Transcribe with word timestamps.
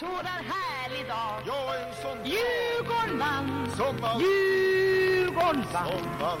sådan 0.00 0.40
härlig 0.52 1.06
dag. 1.08 1.34
Ja, 1.46 1.74
en 1.80 1.94
sån 2.02 2.18
Djurgården 2.32 3.18
vann. 3.18 3.70
Som 3.76 4.00
man, 4.00 4.20
Djurgården 4.20 5.64
vann. 5.72 5.86
Som 5.86 6.04
man 6.20 6.38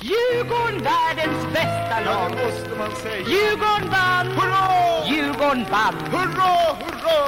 Djurgården 0.00 0.78
världens 0.90 1.42
bästa 1.52 1.96
Ja, 2.04 2.12
lag. 2.12 2.30
det 2.30 2.44
måste 2.44 2.70
man 2.78 2.90
säga. 3.02 3.28
Djurgården 3.28 3.88
vann. 3.96 4.26
Hurra! 4.38 5.06
Djurgården 5.06 5.66
vann. 5.74 5.96
Hurra, 6.12 6.52
hurra! 6.82 7.18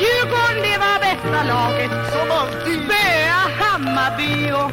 Djurgården 0.00 0.62
det 0.66 0.78
var 0.84 0.96
bästa 1.06 1.40
laget. 1.52 1.90
Som 2.12 2.30
alltid. 2.40 2.80
Spöa 2.84 3.42
Hammarby 3.60 4.52
och 4.52 4.70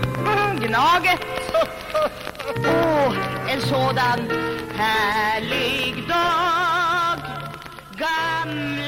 Gnaget 0.61 1.19
Åh, 2.65 3.14
en 3.50 3.61
sådan 3.61 4.19
härlig 4.78 6.07
dag. 6.07 7.19
Gamla 7.97 8.86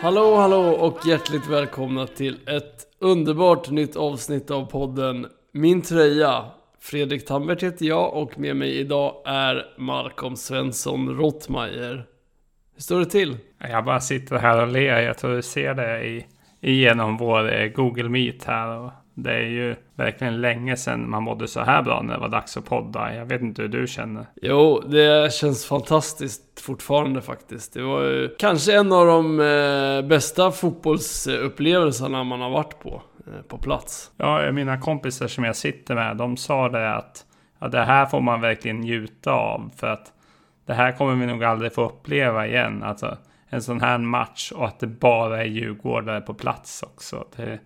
Hallå, 0.00 0.36
hallå 0.36 0.60
och 0.60 1.06
hjärtligt 1.06 1.46
välkomna 1.46 2.06
till 2.06 2.48
ett 2.48 2.86
underbart 2.98 3.70
nytt 3.70 3.96
avsnitt 3.96 4.50
av 4.50 4.66
podden 4.70 5.26
Min 5.52 5.82
tröja. 5.82 6.44
Fredrik 6.80 7.26
Tambert 7.26 7.62
heter 7.62 7.86
jag 7.86 8.14
och 8.14 8.38
med 8.38 8.56
mig 8.56 8.78
idag 8.78 9.22
är 9.26 9.66
Malcolm 9.78 10.36
Svensson 10.36 11.16
Rottmeier. 11.16 12.06
Hur 12.74 12.82
står 12.82 12.98
det 12.98 13.06
till? 13.06 13.36
Jag 13.58 13.84
bara 13.84 14.00
sitter 14.00 14.36
här 14.36 14.62
och 14.62 14.68
ler. 14.68 15.00
Jag 15.00 15.18
tror 15.18 15.36
du 15.36 15.42
ser 15.42 15.74
det 15.74 16.06
i, 16.06 16.26
genom 16.60 17.16
vår 17.16 17.52
eh, 17.54 17.68
Google 17.68 18.08
Meet 18.08 18.44
här. 18.44 18.78
Och 18.78 18.92
det 19.22 19.32
är 19.32 19.46
ju 19.46 19.76
verkligen 19.94 20.40
länge 20.40 20.76
sedan 20.76 21.10
man 21.10 21.22
mådde 21.22 21.48
så 21.48 21.60
här 21.60 21.82
bra 21.82 22.02
när 22.02 22.14
det 22.14 22.20
var 22.20 22.28
dags 22.28 22.56
att 22.56 22.64
podda. 22.64 23.14
Jag 23.14 23.26
vet 23.26 23.40
inte 23.40 23.62
hur 23.62 23.68
du 23.68 23.86
känner. 23.86 24.26
Jo, 24.42 24.80
det 24.80 25.32
känns 25.32 25.66
fantastiskt 25.66 26.60
fortfarande 26.60 27.22
faktiskt. 27.22 27.72
Det 27.72 27.82
var 27.82 28.02
ju 28.02 28.34
kanske 28.38 28.78
en 28.78 28.92
av 28.92 29.06
de 29.06 29.40
eh, 29.40 30.08
bästa 30.08 30.50
fotbollsupplevelserna 30.50 32.24
man 32.24 32.40
har 32.40 32.50
varit 32.50 32.78
på, 32.78 33.02
eh, 33.26 33.42
på 33.48 33.58
plats. 33.58 34.10
Ja, 34.16 34.52
mina 34.52 34.80
kompisar 34.80 35.28
som 35.28 35.44
jag 35.44 35.56
sitter 35.56 35.94
med, 35.94 36.16
de 36.16 36.36
sa 36.36 36.68
det 36.68 36.94
att 36.94 37.24
ja, 37.58 37.68
det 37.68 37.84
här 37.84 38.06
får 38.06 38.20
man 38.20 38.40
verkligen 38.40 38.80
njuta 38.80 39.32
av. 39.32 39.70
För 39.76 39.86
att 39.86 40.12
det 40.66 40.74
här 40.74 40.92
kommer 40.92 41.14
vi 41.14 41.26
nog 41.26 41.44
aldrig 41.44 41.72
få 41.74 41.84
uppleva 41.84 42.46
igen. 42.46 42.82
Alltså 42.82 43.16
en 43.48 43.62
sån 43.62 43.80
här 43.80 43.98
match 43.98 44.52
och 44.52 44.66
att 44.66 44.80
det 44.80 44.86
bara 44.86 45.42
är 45.42 45.46
djurgårdare 45.46 46.20
på 46.20 46.34
plats 46.34 46.82
också. 46.82 47.24
Det, 47.36 47.58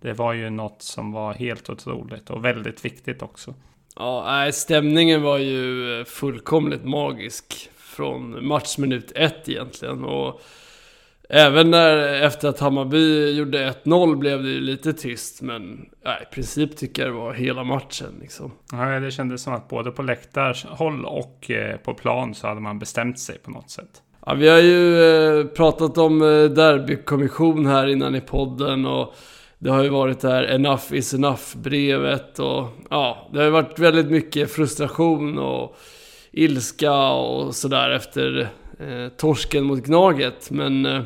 det 0.00 0.12
var 0.12 0.32
ju 0.32 0.50
något 0.50 0.82
som 0.82 1.12
var 1.12 1.34
helt 1.34 1.70
otroligt 1.70 2.30
och 2.30 2.44
väldigt 2.44 2.84
viktigt 2.84 3.22
också. 3.22 3.54
Ja, 3.96 4.50
stämningen 4.52 5.22
var 5.22 5.38
ju 5.38 6.04
fullkomligt 6.04 6.84
magisk 6.84 7.70
från 7.76 8.46
matchminut 8.46 9.12
ett 9.14 9.48
egentligen. 9.48 10.04
Och 10.04 10.40
även 11.28 11.70
när, 11.70 12.22
efter 12.22 12.48
att 12.48 12.60
Hammarby 12.60 13.30
gjorde 13.30 13.74
1-0 13.84 14.16
blev 14.16 14.42
det 14.42 14.48
ju 14.48 14.60
lite 14.60 14.92
tyst. 14.92 15.42
Men 15.42 15.88
nej, 16.04 16.26
i 16.30 16.34
princip 16.34 16.76
tycker 16.76 17.02
jag 17.02 17.12
det 17.12 17.18
var 17.18 17.34
hela 17.34 17.64
matchen 17.64 18.18
liksom. 18.20 18.52
Ja, 18.72 19.00
det 19.00 19.10
kändes 19.10 19.42
som 19.42 19.54
att 19.54 19.68
både 19.68 19.90
på 19.90 20.02
läktarhåll 20.02 21.04
och 21.04 21.50
eh, 21.50 21.76
på 21.76 21.94
plan 21.94 22.34
så 22.34 22.46
hade 22.46 22.60
man 22.60 22.78
bestämt 22.78 23.18
sig 23.18 23.38
på 23.38 23.50
något 23.50 23.70
sätt. 23.70 24.02
Ja, 24.26 24.34
vi 24.34 24.48
har 24.48 24.58
ju 24.58 25.02
eh, 25.02 25.46
pratat 25.46 25.98
om 25.98 26.22
eh, 26.22 26.44
derbykommission 26.44 27.66
här 27.66 27.86
innan 27.86 28.14
i 28.14 28.20
podden 28.20 28.86
och 28.86 29.14
det 29.62 29.70
har 29.70 29.82
ju 29.82 29.88
varit 29.88 30.20
det 30.20 30.30
här 30.30 30.42
enough 30.42 30.94
is 30.94 31.14
enough 31.14 31.56
brevet 31.56 32.38
och 32.38 32.68
ja, 32.90 33.28
det 33.32 33.38
har 33.38 33.44
ju 33.44 33.50
varit 33.50 33.78
väldigt 33.78 34.10
mycket 34.10 34.52
frustration 34.52 35.38
och 35.38 35.76
ilska 36.32 37.10
och 37.10 37.54
sådär 37.54 37.90
efter 37.90 38.48
eh, 38.78 39.08
torsken 39.16 39.64
mot 39.64 39.84
Gnaget. 39.84 40.50
Men 40.50 40.86
eh, 40.86 41.02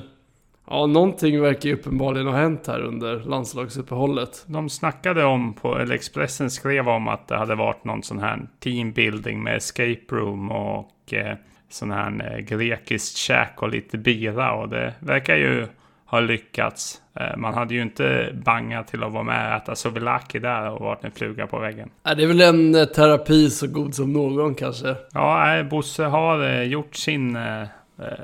ja, 0.70 0.86
någonting 0.86 1.40
verkar 1.40 1.68
ju 1.68 1.74
uppenbarligen 1.74 2.26
ha 2.26 2.36
hänt 2.36 2.66
här 2.66 2.80
under 2.80 3.20
landslagsuppehållet. 3.20 4.44
De 4.46 4.70
snackade 4.70 5.24
om, 5.24 5.52
på, 5.54 5.78
eller 5.78 5.94
Expressen 5.94 6.50
skrev 6.50 6.88
om 6.88 7.08
att 7.08 7.28
det 7.28 7.36
hade 7.36 7.54
varit 7.54 7.84
någon 7.84 8.02
sån 8.02 8.18
här 8.18 8.46
teambuilding 8.60 9.42
med 9.42 9.56
escape 9.56 10.04
room 10.08 10.50
och 10.50 11.14
eh, 11.14 11.36
sån 11.68 11.90
här 11.90 12.32
eh, 12.32 12.38
grekiskt 12.38 13.16
käk 13.16 13.62
och 13.62 13.68
lite 13.68 13.98
bira 13.98 14.52
och 14.54 14.68
det 14.68 14.94
verkar 15.00 15.36
ju 15.36 15.66
ha 16.06 16.20
lyckats. 16.20 17.02
Eh, 17.20 17.36
man 17.36 17.54
hade 17.54 17.74
ju 17.74 17.82
inte 17.82 18.36
bangat 18.44 18.88
till 18.88 19.02
att 19.02 19.12
vara 19.12 19.22
med 19.22 19.50
och 19.50 19.56
äta 19.56 19.74
souvlaki 19.74 20.38
där 20.38 20.70
och 20.70 20.80
varit 20.80 21.04
en 21.04 21.10
fluga 21.10 21.46
på 21.46 21.58
väggen. 21.58 21.90
Ja, 22.02 22.14
det 22.14 22.22
är 22.22 22.26
väl 22.26 22.40
en 22.40 22.74
eh, 22.74 22.84
terapi 22.84 23.50
så 23.50 23.66
god 23.66 23.94
som 23.94 24.12
någon 24.12 24.54
kanske. 24.54 24.94
Ja, 25.12 25.62
Bosse 25.70 26.04
har 26.04 26.44
eh, 26.44 26.62
gjort 26.62 26.94
sin 26.94 27.38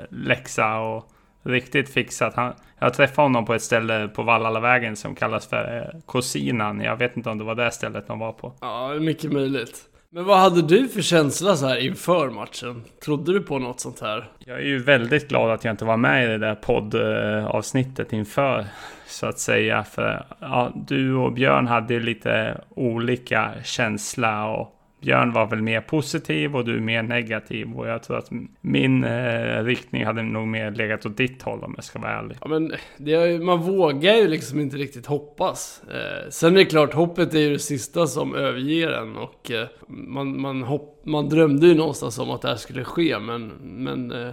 läxa 0.09 0.79
och 0.79 1.07
riktigt 1.43 1.89
fixat. 1.89 2.35
Han, 2.35 2.53
jag 2.79 2.93
träffade 2.93 3.25
honom 3.25 3.45
på 3.45 3.53
ett 3.53 3.61
ställe 3.61 4.07
på 4.07 4.23
Vallalavägen 4.23 4.95
som 4.95 5.15
kallas 5.15 5.47
för 5.47 5.91
Cosinan. 6.05 6.81
Jag 6.81 6.97
vet 6.97 7.17
inte 7.17 7.29
om 7.29 7.37
det 7.37 7.43
var 7.43 7.55
det 7.55 7.71
stället 7.71 8.07
de 8.07 8.19
var 8.19 8.31
på. 8.31 8.53
Ja, 8.61 8.93
mycket 8.99 9.31
möjligt. 9.31 9.90
Men 10.13 10.25
vad 10.25 10.39
hade 10.39 10.61
du 10.61 10.87
för 10.87 11.01
känsla 11.01 11.55
så 11.55 11.67
här 11.67 11.77
inför 11.77 12.29
matchen? 12.29 12.83
Trodde 13.05 13.33
du 13.33 13.41
på 13.41 13.59
något 13.59 13.79
sånt 13.79 14.01
här? 14.01 14.29
Jag 14.39 14.57
är 14.57 14.63
ju 14.65 14.83
väldigt 14.83 15.27
glad 15.27 15.51
att 15.51 15.63
jag 15.63 15.73
inte 15.73 15.85
var 15.85 15.97
med 15.97 16.25
i 16.25 16.27
det 16.27 16.37
där 16.37 16.55
poddavsnittet 16.55 18.13
inför. 18.13 18.65
Så 19.07 19.25
att 19.25 19.39
säga. 19.39 19.83
För 19.83 20.25
ja, 20.39 20.71
du 20.87 21.15
och 21.15 21.33
Björn 21.33 21.67
hade 21.67 21.99
lite 21.99 22.61
olika 22.69 23.51
känsla. 23.63 24.45
Och 24.45 24.80
Björn 25.01 25.33
var 25.33 25.45
väl 25.47 25.61
mer 25.61 25.81
positiv 25.81 26.55
och 26.55 26.65
du 26.65 26.79
mer 26.79 27.03
negativ. 27.03 27.73
Och 27.73 27.87
jag 27.87 28.03
tror 28.03 28.17
att 28.17 28.29
min 28.61 29.03
eh, 29.03 29.63
riktning 29.63 30.05
hade 30.05 30.23
nog 30.23 30.47
mer 30.47 30.71
legat 30.71 31.05
åt 31.05 31.17
ditt 31.17 31.41
håll 31.41 31.63
om 31.63 31.73
jag 31.75 31.83
ska 31.83 31.99
vara 31.99 32.11
ärlig. 32.19 32.37
Ja 32.41 32.47
men 32.47 32.73
det 32.97 33.13
är, 33.13 33.25
ju- 33.25 33.39
man 33.39 33.59
vågar 33.61 34.15
ju 34.15 34.27
liksom 34.27 34.59
inte 34.59 34.77
riktigt 34.77 35.05
hoppas. 35.05 35.81
Eh, 35.93 36.29
sen 36.29 36.53
är 36.53 36.57
det 36.59 36.65
klart, 36.65 36.93
hoppet 36.93 37.33
är 37.33 37.39
ju 37.39 37.53
det 37.53 37.59
sista 37.59 38.07
som 38.07 38.35
överger 38.35 38.89
en 38.91 39.15
och 39.17 39.51
eh, 39.51 39.67
man, 39.87 40.41
man, 40.41 40.63
hopp, 40.63 41.01
man 41.05 41.29
drömde 41.29 41.67
ju 41.67 41.75
någonstans 41.75 42.19
om 42.19 42.31
att 42.31 42.41
det 42.41 42.47
här 42.47 42.55
skulle 42.55 42.83
ske 42.83 43.19
men, 43.19 43.47
men 43.61 44.11
eh, 44.11 44.31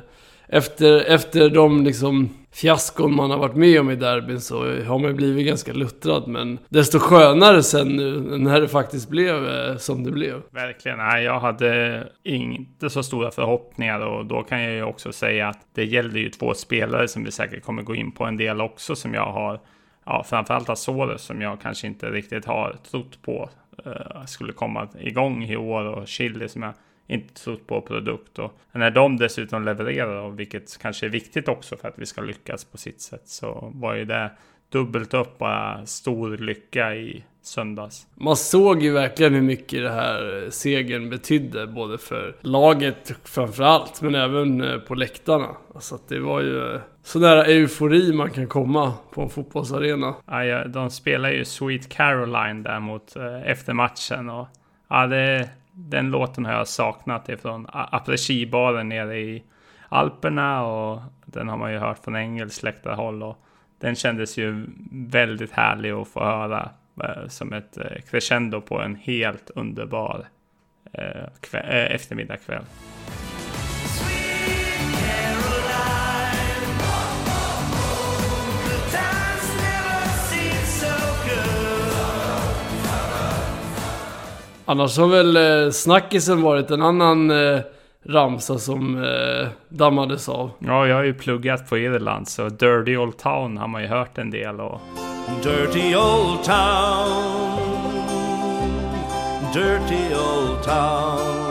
efter, 0.49 1.01
efter 1.01 1.51
de 1.51 1.85
liksom 1.85 2.29
fiaskon 2.53 3.17
man 3.17 3.31
har 3.31 3.39
varit 3.39 3.57
med 3.57 3.81
om 3.81 3.91
i 3.91 3.97
derbyn 3.97 4.41
så 4.41 4.83
har 4.83 4.99
man 4.99 5.11
ju 5.11 5.15
blivit 5.15 5.47
ganska 5.47 5.73
luttrad 5.73 6.29
men 6.29 6.59
desto 6.69 6.99
skönare 6.99 7.63
sen 7.63 7.89
nu 7.89 8.39
när 8.39 8.61
det 8.61 8.69
faktiskt 8.69 9.09
blev 9.09 9.49
eh, 9.49 9.77
som 9.77 10.05
det 10.05 10.11
blev. 10.11 10.43
Verkligen. 10.51 10.99
Nej, 10.99 11.25
jag 11.25 11.41
hade 11.41 12.05
inte 12.23 12.91
så 12.91 13.03
stora 13.03 13.31
förhoppningar 13.31 14.01
och 14.01 14.27
då 14.27 14.43
kan 14.43 14.63
jag 14.63 14.73
ju 14.73 14.83
också 14.83 15.13
säga 15.13 15.49
att 15.49 15.67
det 15.75 15.85
gällde 15.85 16.21
ju 16.21 16.31
två 16.31 16.55
spelare 16.55 17.09
som 17.09 17.25
vi 17.25 17.31
säkert 17.31 17.65
kommer 17.65 17.83
gå 17.83 17.95
in 17.95 18.13
på 18.13 18.25
en 18.25 18.37
del 18.37 18.61
också 18.61 18.97
som 18.97 19.15
jag 19.15 19.33
har. 19.33 19.61
Ja, 20.07 20.25
framförallt 20.29 20.69
Azores 20.69 21.23
som 21.23 21.41
jag 21.41 21.61
kanske 21.61 21.87
inte 21.87 22.11
riktigt 22.11 22.45
har 22.45 22.77
trott 22.91 23.23
på 23.23 23.51
eh, 23.87 24.25
skulle 24.27 24.53
komma 24.53 24.89
igång 25.01 25.45
i 25.45 25.57
år 25.57 25.85
och 25.85 26.09
Chile 26.09 26.49
som 26.49 26.63
jag 26.63 26.73
inte 27.09 27.35
trott 27.35 27.67
på 27.67 27.81
produkt 27.81 28.39
och 28.39 28.59
när 28.73 28.91
de 28.91 29.17
dessutom 29.17 29.65
levererar 29.65 30.31
vilket 30.31 30.79
kanske 30.79 31.07
är 31.07 31.11
viktigt 31.11 31.49
också 31.49 31.77
för 31.77 31.89
att 31.89 31.99
vi 31.99 32.07
ska 32.07 32.21
lyckas 32.21 32.65
på 32.65 32.79
sitt 32.79 33.01
sätt 33.01 33.29
så 33.29 33.73
var 33.75 33.95
ju 33.95 34.05
det 34.05 34.31
dubbelt 34.73 35.15
upp 35.15 35.39
bara 35.39 35.87
stor 35.87 36.37
lycka 36.37 36.95
i 36.95 37.25
söndags. 37.43 38.07
Man 38.15 38.37
såg 38.37 38.83
ju 38.83 38.93
verkligen 38.93 39.35
hur 39.35 39.43
mycket 39.43 39.83
det 39.83 39.91
här 39.91 40.47
segern 40.51 41.11
betydde, 41.11 41.67
både 41.67 41.99
för 41.99 42.37
laget 42.41 43.13
framförallt, 43.25 44.03
men 44.03 44.15
även 44.15 44.61
eh, 44.61 44.79
på 44.79 44.95
läktarna. 44.95 45.49
Alltså 45.75 45.95
att 45.95 46.09
det 46.09 46.21
var 46.21 46.41
ju 46.41 46.75
eh, 46.75 46.81
så 47.03 47.19
nära 47.19 47.45
eufori 47.45 48.13
man 48.13 48.31
kan 48.31 48.47
komma 48.47 48.95
på 49.11 49.23
en 49.23 49.31
fotbollsarena. 49.31 50.15
Ja, 50.27 50.45
ja, 50.45 50.65
de 50.65 50.91
spelar 50.91 51.31
ju 51.31 51.45
Sweet 51.45 51.89
Caroline 51.89 52.63
där 52.63 52.81
mot 52.81 53.17
eh, 53.17 53.51
efter 53.51 53.73
matchen 53.73 54.29
och 54.29 54.49
ja, 54.89 55.07
det, 55.07 55.49
den 55.81 56.11
låten 56.11 56.45
har 56.45 56.53
jag 56.53 56.69
saknat 56.69 57.29
ifrån 57.29 57.67
a- 57.73 57.89
après-ski-baren 57.93 58.89
nere 58.89 59.19
i 59.19 59.43
Alperna 59.89 60.63
och 60.67 61.01
den 61.27 61.49
har 61.49 61.57
man 61.57 61.73
ju 61.73 61.79
hört 61.79 61.99
från 62.05 62.17
engelskt 62.17 62.63
läktarhåll 62.63 63.23
och 63.23 63.39
den 63.81 63.95
kändes 63.95 64.37
ju 64.39 64.67
väldigt 64.93 65.53
härlig 65.53 65.91
att 65.91 66.09
få 66.09 66.25
höra 66.25 66.71
eh, 67.05 67.29
som 67.29 67.53
ett 67.53 67.77
eh, 67.79 68.01
crescendo 68.11 68.61
på 68.61 68.81
en 68.81 68.95
helt 68.95 69.51
underbar 69.55 70.27
eh, 70.93 71.29
kväll, 71.41 71.67
eh, 71.69 71.95
eftermiddagkväll. 71.95 72.65
Annars 84.71 84.99
har 84.99 85.09
väl 85.09 85.37
eh, 85.37 85.71
snackisen 85.71 86.43
varit 86.43 86.71
en 86.71 86.83
annan 86.83 87.31
eh, 87.31 87.61
ramsa 88.07 88.59
som 88.59 89.05
eh, 89.05 89.49
dammades 89.69 90.29
av. 90.29 90.51
Ja, 90.59 90.87
jag 90.87 90.97
har 90.97 91.05
ju 91.05 91.15
pluggat 91.15 91.69
på 91.69 91.79
Irland 91.79 92.29
så 92.29 92.49
Dirty 92.49 92.97
Old 92.97 93.19
Town 93.19 93.57
har 93.57 93.69
man 93.69 93.83
ju 93.83 93.89
hört 93.89 94.19
en 94.19 94.31
del 94.31 94.61
och 94.61 94.81
Dirty 95.43 95.95
old 95.97 96.43
town, 96.45 97.69
dirty 99.55 100.15
old 100.15 100.63
town. 100.63 101.49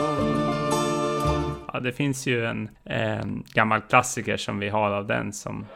Ja, 1.72 1.80
det 1.80 1.92
finns 1.92 2.26
ju 2.26 2.46
en, 2.46 2.68
en 2.84 3.44
gammal 3.54 3.80
klassiker 3.80 4.36
som 4.36 4.58
vi 4.58 4.68
har 4.68 4.90
av 4.90 5.06
den 5.06 5.32
som 5.32 5.66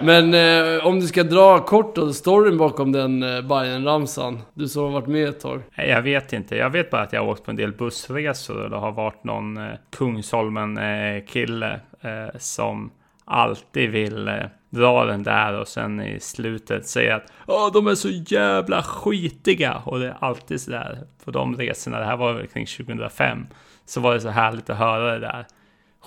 Men 0.00 0.34
eh, 0.34 0.86
om 0.86 1.00
du 1.00 1.06
ska 1.06 1.22
dra 1.22 1.58
kort 1.58 1.96
då, 1.96 2.12
storyn 2.12 2.58
bakom 2.58 2.92
den 2.92 3.22
eh, 3.22 3.42
bayern 3.42 3.84
ramsan 3.84 4.40
Du 4.54 4.68
som 4.68 4.82
har 4.82 4.90
varit 4.90 5.06
med 5.06 5.28
ett 5.28 5.40
tag. 5.40 5.62
Nej, 5.74 5.88
Jag 5.88 6.02
vet 6.02 6.32
inte. 6.32 6.56
Jag 6.56 6.70
vet 6.70 6.90
bara 6.90 7.02
att 7.02 7.12
jag 7.12 7.20
har 7.20 7.28
åkt 7.28 7.44
på 7.44 7.50
en 7.50 7.56
del 7.56 7.72
bussresor 7.72 8.62
och 8.62 8.70
det 8.70 8.76
har 8.76 8.92
varit 8.92 9.24
någon 9.24 9.56
eh, 9.56 9.74
Kungsholmen-kille 9.90 11.80
eh, 12.00 12.38
som 12.38 12.90
alltid 13.24 13.90
vill 13.90 14.28
eh, 14.28 14.34
dra 14.70 15.04
den 15.04 15.22
där 15.22 15.60
och 15.60 15.68
sen 15.68 16.00
i 16.00 16.20
slutet 16.20 16.86
säga 16.86 17.16
att 17.16 17.32
Åh, 17.46 17.72
de 17.72 17.86
är 17.86 17.94
så 17.94 18.08
jävla 18.08 18.82
skitiga. 18.82 19.82
Och 19.84 19.98
det 19.98 20.06
är 20.06 20.16
alltid 20.20 20.60
så 20.60 20.70
där 20.70 20.98
på 21.24 21.30
de 21.30 21.56
resorna. 21.56 21.98
Det 21.98 22.04
här 22.04 22.16
var 22.16 22.32
väl 22.32 22.46
kring 22.46 22.66
2005. 22.66 23.46
Så 23.86 24.00
var 24.00 24.14
det 24.14 24.20
så 24.20 24.28
härligt 24.28 24.70
att 24.70 24.78
höra 24.78 25.12
det 25.12 25.18
där 25.18 25.46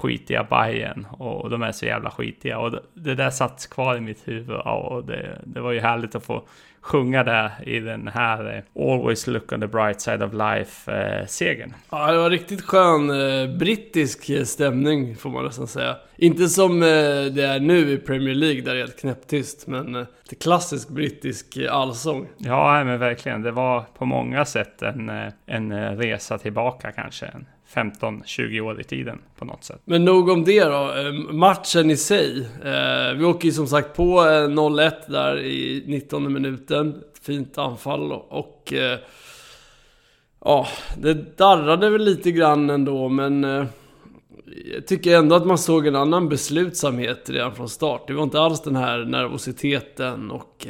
skitiga 0.01 0.43
Bajen 0.43 1.07
och 1.11 1.49
de 1.49 1.61
är 1.61 1.71
så 1.71 1.85
jävla 1.85 2.11
skitiga 2.11 2.59
och 2.59 2.71
det, 2.93 3.15
där 3.15 3.29
satt 3.29 3.69
kvar 3.69 3.97
i 3.97 4.01
mitt 4.01 4.27
huvud 4.27 4.57
och 4.57 5.05
det, 5.05 5.41
det 5.43 5.61
var 5.61 5.71
ju 5.71 5.79
härligt 5.79 6.15
att 6.15 6.25
få 6.25 6.43
sjunga 6.81 7.23
det 7.23 7.51
i 7.65 7.79
den 7.79 8.07
här 8.07 8.55
eh, 8.55 8.83
Always 8.91 9.27
look 9.27 9.51
on 9.51 9.61
the 9.61 9.67
bright 9.67 10.01
side 10.01 10.23
of 10.23 10.33
life 10.33 10.91
eh. 10.91 11.27
Ja, 11.89 12.11
det 12.11 12.17
var 12.17 12.29
riktigt 12.29 12.61
skön 12.61 13.09
eh, 13.09 13.57
brittisk 13.57 14.47
stämning 14.47 15.15
får 15.15 15.29
man 15.29 15.45
nästan 15.45 15.67
säga. 15.67 15.95
Inte 16.15 16.47
som 16.47 16.83
eh, 16.83 16.87
det 17.33 17.43
är 17.43 17.59
nu 17.59 17.91
i 17.91 17.97
Premier 17.97 18.35
League 18.35 18.61
där 18.61 18.73
det 18.73 18.79
är 18.79 18.83
helt 18.83 18.99
knäpptyst, 18.99 19.67
men 19.67 19.95
eh, 19.95 20.05
klassisk 20.39 20.89
brittisk 20.89 21.57
eh, 21.57 21.75
allsång. 21.75 22.27
Ja, 22.37 22.83
men 22.83 22.99
verkligen. 22.99 23.41
Det 23.41 23.51
var 23.51 23.85
på 23.97 24.05
många 24.05 24.45
sätt 24.45 24.81
en, 24.81 25.11
en 25.45 25.97
resa 25.97 26.37
tillbaka 26.37 26.91
kanske. 26.91 27.31
15-20 27.73 28.61
år 28.61 28.81
i 28.81 28.83
tiden 28.83 29.19
på 29.37 29.45
något 29.45 29.63
sätt. 29.63 29.81
Men 29.85 30.05
nog 30.05 30.29
om 30.29 30.43
det 30.43 30.63
då. 30.63 30.91
Ehm, 30.91 31.37
matchen 31.37 31.91
i 31.91 31.97
sig. 31.97 32.47
Ehm, 32.65 33.17
vi 33.17 33.25
åker 33.25 33.45
ju 33.45 33.51
som 33.51 33.67
sagt 33.67 33.95
på 33.95 34.21
eh, 34.21 34.47
0-1 34.47 34.91
där 35.07 35.39
i 35.39 35.83
19 35.87 36.33
minuten. 36.33 36.89
Ett 36.89 37.25
fint 37.25 37.57
anfall 37.57 38.11
och... 38.11 38.73
Eh, 38.73 38.99
ja, 40.45 40.67
det 40.97 41.37
darrade 41.37 41.89
väl 41.89 42.03
lite 42.03 42.31
grann 42.31 42.69
ändå 42.69 43.09
men... 43.09 43.43
Eh, 43.43 43.65
jag 44.73 44.87
tycker 44.87 45.17
ändå 45.17 45.35
att 45.35 45.47
man 45.47 45.57
såg 45.57 45.87
en 45.87 45.95
annan 45.95 46.29
beslutsamhet 46.29 47.29
redan 47.29 47.55
från 47.55 47.69
start. 47.69 48.07
Det 48.07 48.13
var 48.13 48.23
inte 48.23 48.39
alls 48.39 48.61
den 48.61 48.75
här 48.75 49.05
nervositeten 49.05 50.31
och... 50.31 50.67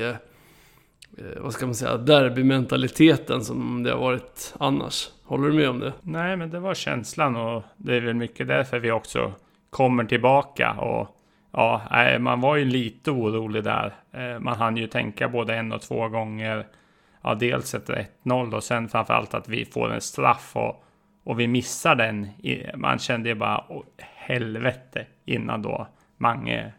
Eh, 1.22 1.42
vad 1.42 1.54
ska 1.54 1.66
man 1.66 1.76
säga? 1.76 1.98
Derbymentaliteten 1.98 3.42
som 3.42 3.84
det 3.84 3.92
har 3.92 4.00
varit 4.00 4.54
annars. 4.60 5.10
Håller 5.24 5.48
du 5.48 5.54
med 5.54 5.70
om 5.70 5.80
det? 5.80 5.94
Nej, 6.02 6.38
men 6.38 6.50
det 6.50 6.60
var 6.60 6.74
känslan 6.74 7.36
och 7.36 7.64
det 7.78 7.96
är 7.96 8.02
väl 8.02 8.14
mycket 8.14 8.48
därför 8.48 8.80
vi 8.80 8.92
också 8.92 9.34
kommer 9.70 10.04
tillbaka. 10.04 10.72
Och 10.72 11.18
ja, 11.52 11.82
man 12.20 12.42
var 12.42 12.56
ju 12.56 12.66
lite 12.66 13.12
orolig 13.12 13.64
där. 13.64 13.94
Eh, 14.12 14.40
man 14.40 14.56
hann 14.56 14.78
ju 14.78 14.88
tänka 14.88 15.30
både 15.30 15.56
en 15.56 15.72
och 15.72 15.82
två 15.82 16.08
gånger. 16.08 16.68
Ja, 17.22 17.36
dels 17.36 17.74
ett 17.74 17.90
1-0 18.24 18.56
och 18.56 18.64
sen 18.64 18.90
framförallt 18.90 19.34
att 19.34 19.50
vi 19.50 19.66
får 19.66 19.94
en 19.94 20.02
straff 20.02 20.52
och, 20.56 20.84
och 21.24 21.40
vi 21.40 21.48
missar 21.48 21.96
den. 21.96 22.28
Man 22.76 23.00
kände 23.00 23.30
ju 23.30 23.36
bara 23.36 23.64
helvete 23.98 25.06
innan 25.26 25.62
då 25.62 25.88
Mange 26.22 26.74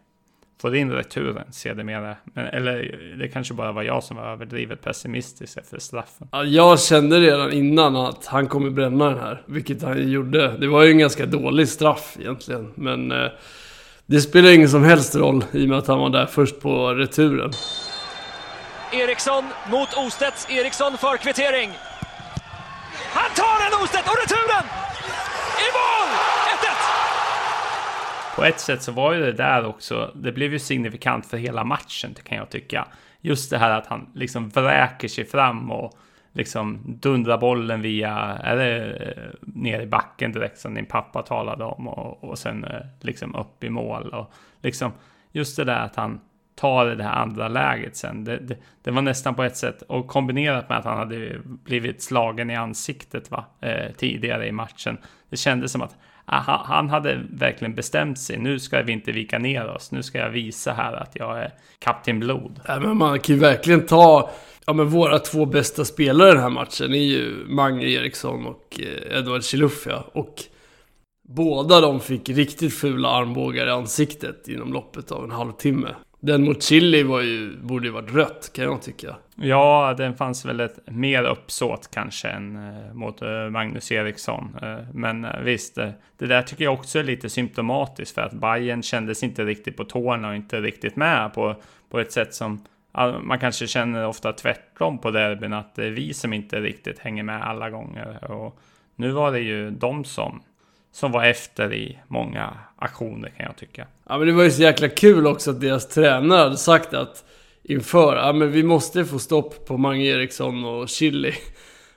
får 0.63 0.75
in 0.75 0.91
returen 0.91 1.43
sedermera. 1.51 2.15
Men, 2.23 2.45
eller 2.45 2.99
det 3.19 3.27
kanske 3.27 3.53
bara 3.53 3.71
var 3.71 3.83
jag 3.83 4.03
som 4.03 4.17
var 4.17 4.31
överdrivet 4.31 4.81
pessimistisk 4.81 5.57
efter 5.57 5.79
straffen. 5.79 6.27
Ja, 6.31 6.43
jag 6.43 6.79
kände 6.79 7.19
redan 7.19 7.51
innan 7.51 7.95
att 7.95 8.25
han 8.25 8.47
kommer 8.47 8.69
bränna 8.69 9.09
den 9.09 9.19
här, 9.19 9.43
vilket 9.45 9.81
han 9.81 10.11
gjorde. 10.11 10.57
Det 10.57 10.67
var 10.67 10.83
ju 10.83 10.91
en 10.91 10.97
ganska 10.97 11.25
dålig 11.25 11.69
straff 11.69 12.17
egentligen, 12.19 12.71
men 12.75 13.11
eh, 13.11 13.31
det 14.05 14.21
spelar 14.21 14.51
ingen 14.51 14.69
som 14.69 14.83
helst 14.83 15.15
roll 15.15 15.45
i 15.51 15.65
och 15.65 15.69
med 15.69 15.77
att 15.77 15.87
han 15.87 15.99
var 15.99 16.09
där 16.09 16.25
först 16.25 16.61
på 16.61 16.93
returen. 16.93 17.51
Eriksson 18.91 19.43
mot 19.71 19.89
Ostedts. 19.97 20.47
Eriksson 20.49 20.97
för 20.97 21.17
kvittering. 21.17 21.69
Han 23.13 23.29
tar 23.35 23.69
den 23.69 23.83
Ostedt 23.83 24.07
och 24.07 24.17
returen! 24.21 24.65
I 25.65 25.67
mål! 25.77 26.09
1-1! 26.59 27.03
På 28.35 28.43
ett 28.43 28.59
sätt 28.59 28.81
så 28.81 28.91
var 28.91 29.13
ju 29.13 29.19
det 29.19 29.31
där 29.31 29.65
också, 29.65 30.11
det 30.15 30.31
blev 30.31 30.53
ju 30.53 30.59
signifikant 30.59 31.25
för 31.25 31.37
hela 31.37 31.63
matchen 31.63 32.15
kan 32.23 32.37
jag 32.37 32.49
tycka. 32.49 32.87
Just 33.21 33.49
det 33.49 33.57
här 33.57 33.69
att 33.69 33.87
han 33.87 34.09
liksom 34.13 34.49
vräker 34.49 35.07
sig 35.07 35.25
fram 35.25 35.71
och 35.71 35.97
liksom 36.31 36.79
dundrar 36.85 37.37
bollen 37.37 37.81
via, 37.81 38.11
är 38.43 38.55
det 38.55 38.93
eh, 38.93 39.33
ner 39.41 39.81
i 39.81 39.85
backen 39.85 40.31
direkt 40.31 40.59
som 40.59 40.73
din 40.73 40.85
pappa 40.85 41.21
talade 41.21 41.63
om 41.63 41.87
och, 41.87 42.23
och 42.23 42.37
sen 42.37 42.63
eh, 42.63 42.81
liksom 43.01 43.35
upp 43.35 43.63
i 43.63 43.69
mål 43.69 44.09
och 44.09 44.33
liksom 44.61 44.91
just 45.31 45.57
det 45.57 45.63
där 45.63 45.79
att 45.79 45.95
han 45.95 46.19
tar 46.55 46.85
det 46.85 47.03
här 47.03 47.15
andra 47.15 47.47
läget 47.47 47.97
sen. 47.97 48.23
Det, 48.23 48.37
det, 48.37 48.57
det 48.83 48.91
var 48.91 49.01
nästan 49.01 49.35
på 49.35 49.43
ett 49.43 49.57
sätt 49.57 49.81
och 49.81 50.07
kombinerat 50.07 50.69
med 50.69 50.77
att 50.77 50.85
han 50.85 50.97
hade 50.97 51.39
blivit 51.43 52.03
slagen 52.03 52.49
i 52.49 52.55
ansiktet 52.55 53.31
va, 53.31 53.45
eh, 53.61 53.91
tidigare 53.97 54.47
i 54.47 54.51
matchen. 54.51 54.97
Det 55.29 55.37
kändes 55.37 55.71
som 55.71 55.81
att 55.81 55.95
Ah, 56.25 56.63
han, 56.65 56.89
hade 56.89 57.21
verkligen 57.29 57.75
bestämt 57.75 58.19
sig. 58.19 58.37
Nu 58.37 58.59
ska 58.59 58.81
vi 58.81 58.91
inte 58.91 59.11
vika 59.11 59.39
ner 59.39 59.67
oss. 59.67 59.91
Nu 59.91 60.03
ska 60.03 60.17
jag 60.17 60.29
visa 60.29 60.73
här 60.73 60.93
att 60.93 61.11
jag 61.13 61.39
är 61.39 61.53
Kapten 61.79 62.19
Blod. 62.19 62.59
Ja, 62.67 62.79
men 62.79 62.97
man 62.97 63.19
kan 63.19 63.35
ju 63.35 63.41
verkligen 63.41 63.85
ta, 63.85 64.29
ja 64.65 64.73
men 64.73 64.87
våra 64.87 65.19
två 65.19 65.45
bästa 65.45 65.85
spelare 65.85 66.29
i 66.29 66.33
den 66.33 66.41
här 66.41 66.49
matchen 66.49 66.93
är 66.93 67.03
ju 67.03 67.45
Mange 67.47 67.85
Eriksson 67.85 68.45
och 68.45 68.79
eh, 68.79 69.17
Edward 69.17 69.43
Chilufya. 69.43 70.03
Och 70.13 70.43
båda 71.27 71.81
de 71.81 71.99
fick 71.99 72.29
riktigt 72.29 72.73
fula 72.73 73.09
armbågar 73.09 73.67
i 73.67 73.71
ansiktet 73.71 74.47
inom 74.47 74.73
loppet 74.73 75.11
av 75.11 75.23
en 75.23 75.31
halvtimme. 75.31 75.89
Den 76.25 76.43
mot 76.43 76.63
Chili 76.63 77.03
var 77.03 77.21
ju, 77.21 77.57
borde 77.57 77.87
ju 77.87 77.91
varit 77.91 78.13
rött 78.13 78.51
kan 78.53 78.65
jag 78.65 78.81
tycka. 78.81 79.15
Ja, 79.35 79.95
den 79.97 80.15
fanns 80.15 80.45
väl 80.45 80.59
ett 80.59 80.79
mer 80.85 81.23
uppsåt 81.23 81.89
kanske 81.93 82.29
än 82.29 82.55
eh, 82.55 82.93
mot 82.93 83.21
eh, 83.21 83.49
Magnus 83.49 83.91
Eriksson. 83.91 84.57
Eh, 84.61 84.77
men 84.93 85.25
eh, 85.25 85.39
visst, 85.39 85.77
eh, 85.77 85.89
det 86.17 86.25
där 86.25 86.41
tycker 86.41 86.63
jag 86.63 86.73
också 86.73 86.99
är 86.99 87.03
lite 87.03 87.29
symptomatiskt 87.29 88.15
för 88.15 88.21
att 88.21 88.33
Bayern 88.33 88.83
kändes 88.83 89.23
inte 89.23 89.45
riktigt 89.45 89.77
på 89.77 89.83
tårna 89.83 90.29
och 90.29 90.35
inte 90.35 90.61
riktigt 90.61 90.95
med 90.95 91.33
på, 91.33 91.55
på 91.89 91.99
ett 91.99 92.11
sätt 92.11 92.33
som 92.33 92.65
man 93.21 93.39
kanske 93.39 93.67
känner 93.67 94.07
ofta 94.07 94.33
tvärtom 94.33 94.97
på 94.97 95.11
derbyn, 95.11 95.53
att 95.53 95.75
det 95.75 95.85
är 95.85 95.91
vi 95.91 96.13
som 96.13 96.33
inte 96.33 96.59
riktigt 96.59 96.99
hänger 96.99 97.23
med 97.23 97.43
alla 97.43 97.69
gånger. 97.69 98.31
Och 98.31 98.59
nu 98.95 99.11
var 99.11 99.31
det 99.31 99.39
ju 99.39 99.71
de 99.71 100.03
som, 100.03 100.41
som 100.91 101.11
var 101.11 101.23
efter 101.23 101.73
i 101.73 101.99
många 102.07 102.53
aktioner 102.83 103.29
kan 103.29 103.45
jag 103.45 103.55
tycka. 103.55 103.87
Ja 104.09 104.17
men 104.17 104.27
det 104.27 104.33
var 104.33 104.43
ju 104.43 104.51
så 104.51 104.61
jäkla 104.61 104.89
kul 104.89 105.27
också 105.27 105.51
att 105.51 105.61
deras 105.61 105.87
tränare 105.87 106.39
hade 106.39 106.57
sagt 106.57 106.93
att 106.93 107.23
inför, 107.63 108.15
ja 108.15 108.33
men 108.33 108.51
vi 108.51 108.63
måste 108.63 109.05
få 109.05 109.19
stopp 109.19 109.65
på 109.65 109.77
Mange 109.77 110.05
Eriksson 110.05 110.65
och 110.65 110.89
Chili. 110.89 111.33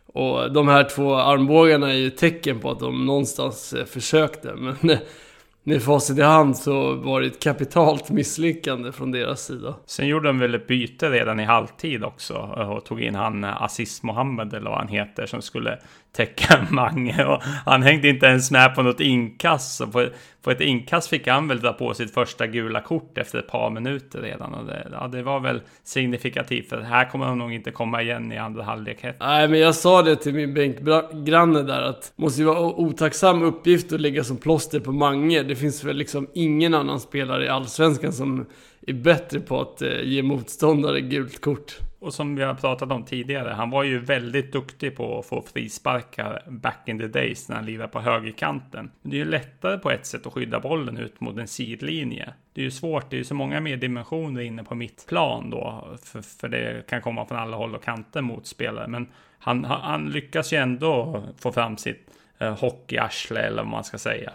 Och 0.06 0.52
de 0.52 0.68
här 0.68 0.84
två 0.84 1.14
armbågarna 1.14 1.92
är 1.92 1.96
ju 1.96 2.10
tecken 2.10 2.60
på 2.60 2.70
att 2.70 2.80
de 2.80 3.06
någonstans 3.06 3.72
eh, 3.72 3.84
försökte. 3.84 4.54
Men 4.56 4.90
eh, 4.90 4.98
med 5.62 5.82
facit 5.82 6.18
i 6.18 6.22
hand 6.22 6.56
så 6.56 6.94
var 6.94 7.20
det 7.20 7.26
ett 7.26 7.42
kapitalt 7.42 8.10
misslyckande 8.10 8.92
från 8.92 9.10
deras 9.10 9.44
sida. 9.44 9.74
Sen 9.86 10.06
gjorde 10.06 10.28
de 10.28 10.38
väl 10.38 10.54
ett 10.54 10.66
byte 10.66 11.10
redan 11.10 11.40
i 11.40 11.44
halvtid 11.44 12.04
också 12.04 12.34
och 12.34 12.84
tog 12.84 13.00
in 13.00 13.14
han 13.14 13.44
eh, 13.44 13.62
Aziz 13.62 14.02
Mohammed 14.02 14.54
eller 14.54 14.70
vad 14.70 14.78
han 14.78 14.88
heter 14.88 15.26
som 15.26 15.42
skulle 15.42 15.78
täcka 16.16 16.66
Mange 16.70 17.24
och 17.24 17.42
han 17.42 17.82
hängde 17.82 18.08
inte 18.08 18.26
ens 18.26 18.50
med 18.50 18.74
på 18.74 18.82
något 18.82 19.00
inkast. 19.00 19.92
På, 19.92 20.08
på 20.46 20.50
ett 20.50 20.60
inkast 20.60 21.08
fick 21.08 21.26
han 21.26 21.48
väl 21.48 21.60
dra 21.60 21.72
på 21.72 21.94
sitt 21.94 22.14
första 22.14 22.46
gula 22.46 22.80
kort 22.80 23.18
efter 23.18 23.38
ett 23.38 23.48
par 23.48 23.70
minuter 23.70 24.22
redan 24.22 24.54
och 24.54 24.66
det, 24.66 24.88
ja, 24.92 25.08
det 25.08 25.22
var 25.22 25.40
väl 25.40 25.60
signifikativt 25.84 26.68
för 26.68 26.80
här 26.80 27.10
kommer 27.10 27.24
han 27.24 27.38
nog 27.38 27.52
inte 27.52 27.70
komma 27.70 28.02
igen 28.02 28.32
i 28.32 28.38
andra 28.38 28.62
halvlek. 28.62 29.02
heller. 29.02 29.16
Nej 29.20 29.48
men 29.48 29.60
jag 29.60 29.74
sa 29.74 30.02
det 30.02 30.16
till 30.16 30.34
min 30.34 30.54
bänkgranne 30.54 31.62
där 31.62 31.82
att 31.82 32.12
det 32.16 32.22
måste 32.22 32.40
ju 32.40 32.46
vara 32.46 32.60
otacksam 32.60 33.42
uppgift 33.42 33.92
att 33.92 34.00
ligga 34.00 34.24
som 34.24 34.36
plåster 34.36 34.80
på 34.80 34.92
Mange. 34.92 35.42
Det 35.42 35.56
finns 35.56 35.84
väl 35.84 35.96
liksom 35.96 36.28
ingen 36.34 36.74
annan 36.74 37.00
spelare 37.00 37.44
i 37.44 37.48
Allsvenskan 37.48 38.12
som 38.12 38.46
är 38.86 38.92
bättre 38.92 39.40
på 39.40 39.60
att 39.60 39.82
eh, 39.82 40.00
ge 40.02 40.22
motståndare 40.22 41.00
gult 41.00 41.40
kort. 41.40 41.78
Och 41.98 42.14
som 42.14 42.36
vi 42.36 42.42
har 42.42 42.54
pratat 42.54 42.92
om 42.92 43.04
tidigare, 43.04 43.50
han 43.50 43.70
var 43.70 43.82
ju 43.82 43.98
väldigt 43.98 44.52
duktig 44.52 44.96
på 44.96 45.18
att 45.18 45.26
få 45.26 45.42
frisparkar 45.42 46.42
back 46.46 46.88
in 46.88 46.98
the 46.98 47.06
days 47.06 47.48
när 47.48 47.56
han 47.56 47.66
lirade 47.66 47.88
på 47.88 48.00
högerkanten. 48.00 48.90
Men 49.02 49.10
det 49.10 49.16
är 49.16 49.18
ju 49.18 49.30
lättare 49.30 49.78
på 49.78 49.90
ett 49.90 50.06
sätt 50.06 50.26
att 50.26 50.32
skydda 50.32 50.60
bollen 50.60 50.98
ut 50.98 51.20
mot 51.20 51.38
en 51.38 51.48
sidlinje. 51.48 52.32
Det 52.52 52.60
är 52.60 52.64
ju 52.64 52.70
svårt, 52.70 53.10
det 53.10 53.16
är 53.16 53.18
ju 53.18 53.24
så 53.24 53.34
många 53.34 53.60
mer 53.60 53.76
dimensioner 53.76 54.40
inne 54.40 54.64
på 54.64 54.74
mittplan 54.74 55.50
då, 55.50 55.96
för, 56.02 56.22
för 56.22 56.48
det 56.48 56.86
kan 56.88 57.02
komma 57.02 57.26
från 57.26 57.38
alla 57.38 57.56
håll 57.56 57.74
och 57.74 57.84
kanter 57.84 58.20
mot 58.20 58.46
spelare. 58.46 58.88
Men 58.88 59.08
han, 59.38 59.64
han, 59.64 60.10
lyckas 60.10 60.52
ju 60.52 60.56
ändå 60.56 61.22
få 61.38 61.52
fram 61.52 61.76
sitt 61.76 62.10
eh, 62.38 62.58
hockeyarsle 62.58 63.40
eller 63.40 63.62
vad 63.62 63.70
man 63.70 63.84
ska 63.84 63.98
säga. 63.98 64.32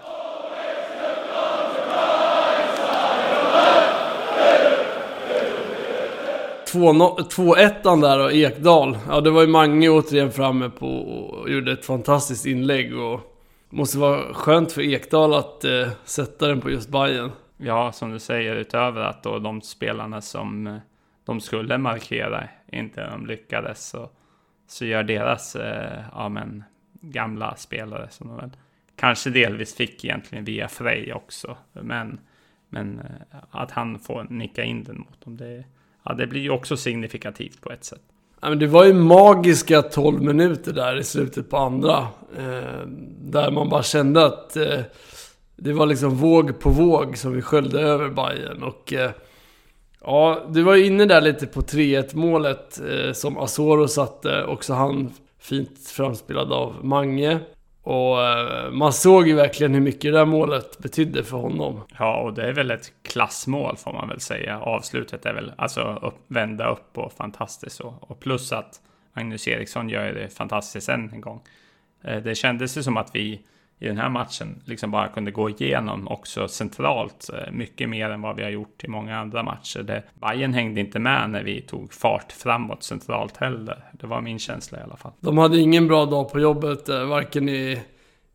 2-1 6.77 8.01
där 8.01 8.19
och 8.19 8.33
Ekdal. 8.33 8.97
Ja, 9.07 9.21
det 9.21 9.29
var 9.29 9.41
ju 9.41 9.47
Mange 9.47 9.89
återigen 9.89 10.31
framme 10.31 10.69
på 10.69 10.87
och 10.87 11.49
gjorde 11.49 11.71
ett 11.71 11.85
fantastiskt 11.85 12.45
inlägg 12.45 12.97
och 12.97 13.19
måste 13.69 13.97
vara 13.97 14.33
skönt 14.33 14.71
för 14.71 14.81
Ekdal 14.81 15.33
att 15.33 15.63
eh, 15.63 15.87
sätta 16.03 16.47
den 16.47 16.61
på 16.61 16.69
just 16.69 16.89
Bayern. 16.89 17.31
ja, 17.57 17.91
som 17.91 18.11
du 18.11 18.19
säger, 18.19 18.55
utöver 18.55 19.01
att 19.01 19.23
då 19.23 19.39
de 19.39 19.61
spelarna 19.61 20.21
som 20.21 20.67
eh, 20.67 20.77
de 21.25 21.41
skulle 21.41 21.77
markera 21.77 22.47
inte 22.71 23.09
de 23.09 23.25
lyckades 23.25 23.89
så, 23.89 24.09
så 24.67 24.85
gör 24.85 25.03
deras 25.03 25.55
eh, 25.55 26.03
ja, 26.13 26.29
men, 26.29 26.63
gamla 27.01 27.55
spelare 27.55 28.09
som 28.09 28.27
de 28.27 28.37
väl 28.37 28.51
kanske 28.95 29.29
delvis 29.29 29.75
fick 29.75 30.05
egentligen 30.05 30.45
via 30.45 30.67
Frej 30.67 31.13
också. 31.13 31.57
Men, 31.71 32.19
men 32.69 32.99
eh, 32.99 33.37
att 33.49 33.71
han 33.71 33.99
får 33.99 34.27
nicka 34.29 34.63
in 34.63 34.83
den 34.83 34.97
mot 34.97 35.21
dem, 35.25 35.37
det, 35.37 35.63
ja, 36.03 36.13
det 36.13 36.27
blir 36.27 36.41
ju 36.41 36.49
också 36.49 36.77
signifikativt 36.77 37.61
på 37.61 37.71
ett 37.71 37.83
sätt. 37.83 38.01
Ja, 38.41 38.49
men 38.49 38.59
det 38.59 38.67
var 38.67 38.85
ju 38.85 38.93
magiska 38.93 39.81
12 39.81 40.23
minuter 40.23 40.73
där 40.73 40.99
i 40.99 41.03
slutet 41.03 41.49
på 41.49 41.57
andra. 41.57 41.97
Eh, 42.37 42.87
där 43.19 43.51
man 43.51 43.69
bara 43.69 43.83
kände 43.83 44.25
att 44.25 44.57
eh, 44.57 44.79
det 45.55 45.73
var 45.73 45.85
liksom 45.85 46.15
våg 46.15 46.59
på 46.59 46.69
våg 46.69 47.17
som 47.17 47.33
vi 47.33 47.41
sköljde 47.41 47.81
över 47.81 48.09
Bayern 48.09 48.63
och 48.63 48.93
eh, 48.93 49.11
Ja, 50.03 50.45
du 50.49 50.63
var 50.63 50.75
ju 50.75 50.85
inne 50.85 51.05
där 51.05 51.21
lite 51.21 51.47
på 51.47 51.61
3-1 51.61 52.15
målet 52.15 52.81
eh, 52.89 53.13
som 53.13 53.37
Asoro 53.37 53.87
satte. 53.87 54.43
Också 54.43 54.73
han 54.73 55.13
fint 55.39 55.87
framspelad 55.87 56.53
av 56.53 56.75
Mange. 56.85 57.39
Och 57.83 58.23
eh, 58.23 58.71
man 58.71 58.93
såg 58.93 59.27
ju 59.27 59.35
verkligen 59.35 59.73
hur 59.73 59.81
mycket 59.81 60.01
det 60.01 60.17
där 60.17 60.25
målet 60.25 60.79
betydde 60.79 61.23
för 61.23 61.37
honom. 61.37 61.81
Ja, 61.99 62.21
och 62.21 62.33
det 62.33 62.43
är 62.43 62.53
väl 62.53 62.71
ett 62.71 62.93
klassmål 63.03 63.77
får 63.77 63.93
man 63.93 64.09
väl 64.09 64.19
säga. 64.19 64.59
Avslutet 64.59 65.25
är 65.25 65.33
väl 65.33 65.53
alltså 65.57 65.99
upp, 66.01 66.17
vända 66.27 66.69
upp 66.69 66.97
och 66.97 67.13
fantastiskt. 67.13 67.79
Och, 67.79 68.11
och 68.11 68.19
plus 68.19 68.51
att 68.51 68.81
Magnus 69.13 69.47
Eriksson 69.47 69.89
gör 69.89 70.13
det 70.13 70.29
fantastiskt 70.29 70.89
än 70.89 71.09
en 71.13 71.21
gång. 71.21 71.41
Eh, 72.03 72.17
det 72.17 72.35
kändes 72.35 72.77
ju 72.77 72.83
som 72.83 72.97
att 72.97 73.15
vi 73.15 73.41
i 73.81 73.87
den 73.87 73.97
här 73.97 74.09
matchen 74.09 74.61
liksom 74.65 74.91
bara 74.91 75.07
kunde 75.07 75.31
gå 75.31 75.49
igenom 75.49 76.07
också 76.07 76.47
centralt 76.47 77.29
eh, 77.33 77.51
mycket 77.51 77.89
mer 77.89 78.09
än 78.09 78.21
vad 78.21 78.35
vi 78.35 78.43
har 78.43 78.49
gjort 78.49 78.83
i 78.83 78.87
många 78.87 79.17
andra 79.17 79.43
matcher. 79.43 79.83
Det, 79.83 80.03
Bayern 80.13 80.53
hängde 80.53 80.81
inte 80.81 80.99
med 80.99 81.29
när 81.29 81.43
vi 81.43 81.61
tog 81.61 81.93
fart 81.93 82.31
framåt 82.31 82.83
centralt 82.83 83.37
heller. 83.37 83.83
Det 83.91 84.07
var 84.07 84.21
min 84.21 84.39
känsla 84.39 84.79
i 84.79 84.81
alla 84.81 84.95
fall. 84.95 85.11
De 85.19 85.37
hade 85.37 85.59
ingen 85.59 85.87
bra 85.87 86.05
dag 86.05 86.31
på 86.31 86.39
jobbet, 86.39 86.89
eh, 86.89 87.05
varken 87.05 87.49
i, 87.49 87.81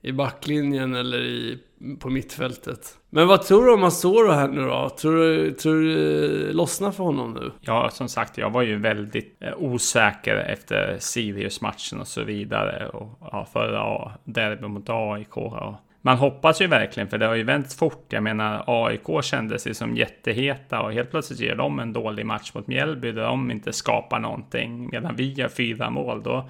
i 0.06 0.12
backlinjen 0.12 0.94
eller 0.94 1.18
i, 1.18 1.58
på 1.98 2.10
mittfältet. 2.10 2.98
Men 3.10 3.26
vad 3.28 3.42
tror 3.42 3.66
du 3.66 3.72
om 3.72 3.84
Asoro 3.84 4.30
här 4.30 4.48
nu 4.48 4.60
då? 4.60 4.88
Tror 4.88 5.16
du, 5.16 5.52
tror 5.52 5.74
du 5.74 5.94
det 5.94 6.52
lossnar 6.52 6.92
för 6.92 7.04
honom 7.04 7.32
nu? 7.32 7.50
Ja, 7.60 7.90
som 7.92 8.08
sagt, 8.08 8.38
jag 8.38 8.50
var 8.50 8.62
ju 8.62 8.76
väldigt 8.76 9.36
eh, 9.40 9.52
osäker 9.56 10.36
efter 10.36 10.96
Sirius-matchen 11.00 12.00
och 12.00 12.08
så 12.08 12.22
vidare. 12.22 12.88
Och 12.88 13.18
ja, 13.20 13.46
förra 13.52 14.12
derbyt 14.24 14.70
mot 14.70 14.88
AIK. 14.88 15.36
Och 15.36 15.74
man 16.00 16.16
hoppas 16.16 16.60
ju 16.60 16.66
verkligen, 16.66 17.08
för 17.08 17.18
det 17.18 17.26
har 17.26 17.34
ju 17.34 17.44
vänt 17.44 17.72
fort. 17.72 18.06
Jag 18.08 18.22
menar, 18.22 18.64
AIK 18.66 19.24
kändes 19.24 19.66
ju 19.66 19.74
som 19.74 19.96
jätteheta 19.96 20.80
och 20.80 20.92
helt 20.92 21.10
plötsligt 21.10 21.40
ger 21.40 21.54
de 21.54 21.78
en 21.78 21.92
dålig 21.92 22.26
match 22.26 22.54
mot 22.54 22.66
Mjällby 22.66 23.12
där 23.12 23.24
de 23.24 23.50
inte 23.50 23.72
skapar 23.72 24.18
någonting. 24.18 24.88
Medan 24.92 25.16
vi 25.16 25.32
gör 25.32 25.48
fyra 25.48 25.90
mål, 25.90 26.22
då, 26.22 26.48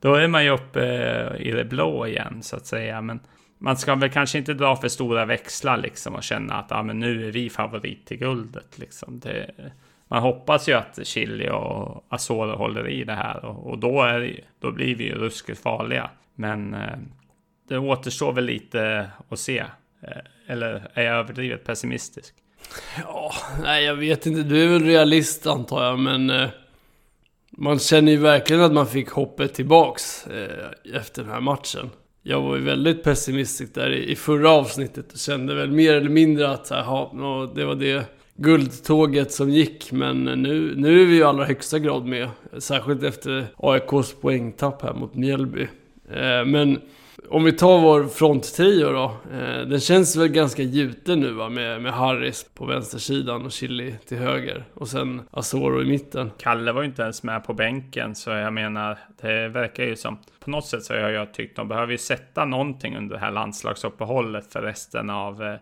då 0.00 0.14
är 0.14 0.28
man 0.28 0.44
ju 0.44 0.50
uppe 0.50 0.86
eh, 0.86 1.46
i 1.46 1.50
det 1.50 1.64
blå 1.64 2.06
igen 2.06 2.38
så 2.42 2.56
att 2.56 2.66
säga. 2.66 3.00
Men 3.00 3.20
man 3.58 3.76
ska 3.76 3.94
väl 3.94 4.10
kanske 4.10 4.38
inte 4.38 4.54
dra 4.54 4.76
för 4.76 4.88
stora 4.88 5.24
växlar 5.24 5.76
liksom 5.76 6.14
och 6.14 6.22
känna 6.22 6.54
att 6.54 6.72
ah, 6.72 6.82
men 6.82 6.98
nu 6.98 7.26
är 7.28 7.32
vi 7.32 7.50
favorit 7.50 8.06
till 8.06 8.18
guldet. 8.18 8.78
Liksom. 8.78 9.20
Det, 9.20 9.50
man 10.08 10.22
hoppas 10.22 10.68
ju 10.68 10.72
att 10.72 11.06
Chile 11.06 11.50
och 11.50 12.04
Azore 12.08 12.56
håller 12.56 12.88
i 12.88 13.04
det 13.04 13.14
här 13.14 13.44
och, 13.44 13.70
och 13.70 13.78
då, 13.78 14.02
är 14.02 14.20
det, 14.20 14.40
då 14.60 14.72
blir 14.72 14.96
vi 14.96 15.04
ju 15.04 15.14
ruskigt 15.14 15.62
farliga. 15.62 16.10
Men 16.34 16.74
eh, 16.74 16.98
det 17.68 17.78
återstår 17.78 18.32
väl 18.32 18.44
lite 18.44 19.10
att 19.28 19.38
se. 19.38 19.58
Eh, 20.02 20.18
eller 20.46 20.90
är 20.94 21.02
jag 21.02 21.16
överdrivet 21.16 21.64
pessimistisk? 21.64 22.34
Ja, 23.04 23.32
nej 23.62 23.84
jag 23.84 23.94
vet 23.94 24.26
inte. 24.26 24.42
Du 24.42 24.64
är 24.64 24.68
väl 24.68 24.84
realist 24.84 25.46
antar 25.46 25.84
jag, 25.84 25.98
men 25.98 26.30
eh, 26.30 26.48
man 27.56 27.78
känner 27.78 28.12
ju 28.12 28.18
verkligen 28.18 28.62
att 28.62 28.72
man 28.72 28.86
fick 28.86 29.10
hoppet 29.10 29.54
tillbaks 29.54 30.26
eh, 30.26 30.96
efter 30.96 31.22
den 31.22 31.32
här 31.32 31.40
matchen 31.40 31.90
jag 32.28 32.40
var 32.40 32.56
ju 32.56 32.62
väldigt 32.62 33.02
pessimistisk 33.02 33.74
där 33.74 33.90
i, 33.90 34.16
förra 34.16 34.50
avsnittet 34.50 35.12
och 35.12 35.18
kände 35.18 35.54
väl 35.54 35.70
mer 35.70 35.94
eller 35.94 36.10
mindre 36.10 36.50
att 36.50 36.72
aha, 36.72 37.12
det 37.54 37.64
var 37.64 37.74
det 37.74 38.04
guldtåget 38.36 39.32
som 39.32 39.50
gick. 39.50 39.92
Men 39.92 40.24
nu, 40.24 40.74
nu 40.76 41.02
är 41.02 41.06
vi 41.06 41.16
i 41.16 41.22
allra 41.22 41.44
högsta 41.44 41.78
grad 41.78 42.06
med. 42.06 42.28
Särskilt 42.58 43.02
efter 43.02 43.46
AIKs 43.56 44.14
poängtapp 44.20 44.82
här 44.82 44.94
mot 44.94 45.14
Mjällby. 45.14 45.62
Eh, 46.10 46.44
men 46.46 46.80
om 47.28 47.44
vi 47.44 47.52
tar 47.52 47.80
vår 47.80 48.04
fronttrio 48.04 48.92
då. 48.92 49.16
Eh, 49.32 49.60
den 49.66 49.80
känns 49.80 50.16
väl 50.16 50.28
ganska 50.28 50.62
gjuten 50.62 51.20
nu 51.20 51.32
va, 51.32 51.48
med, 51.48 51.82
med 51.82 51.92
Harris 51.92 52.46
på 52.54 52.66
vänstersidan 52.66 53.44
och 53.44 53.52
Chili 53.52 53.94
till 54.08 54.18
höger. 54.18 54.64
Och 54.74 54.88
sen 54.88 55.22
Asoro 55.30 55.82
i 55.82 55.84
mitten. 55.84 56.30
Kalle 56.38 56.72
var 56.72 56.82
ju 56.82 56.88
inte 56.88 57.02
ens 57.02 57.22
med 57.22 57.44
på 57.44 57.54
bänken, 57.54 58.14
så 58.14 58.30
jag 58.30 58.52
menar, 58.52 58.98
det 59.20 59.48
verkar 59.48 59.84
ju 59.84 59.96
som... 59.96 60.18
På 60.44 60.50
något 60.50 60.66
sätt 60.66 60.82
så 60.82 60.94
har 60.94 61.08
jag 61.08 61.34
tyckt 61.34 61.56
de 61.56 61.68
behöver 61.68 61.92
ju 61.92 61.98
sätta 61.98 62.44
någonting 62.44 62.96
under 62.96 63.14
det 63.14 63.20
här 63.20 63.30
landslagsuppehållet 63.30 64.52
för 64.52 64.62
resten 64.62 65.10
av 65.10 65.42
eh, 65.42 65.56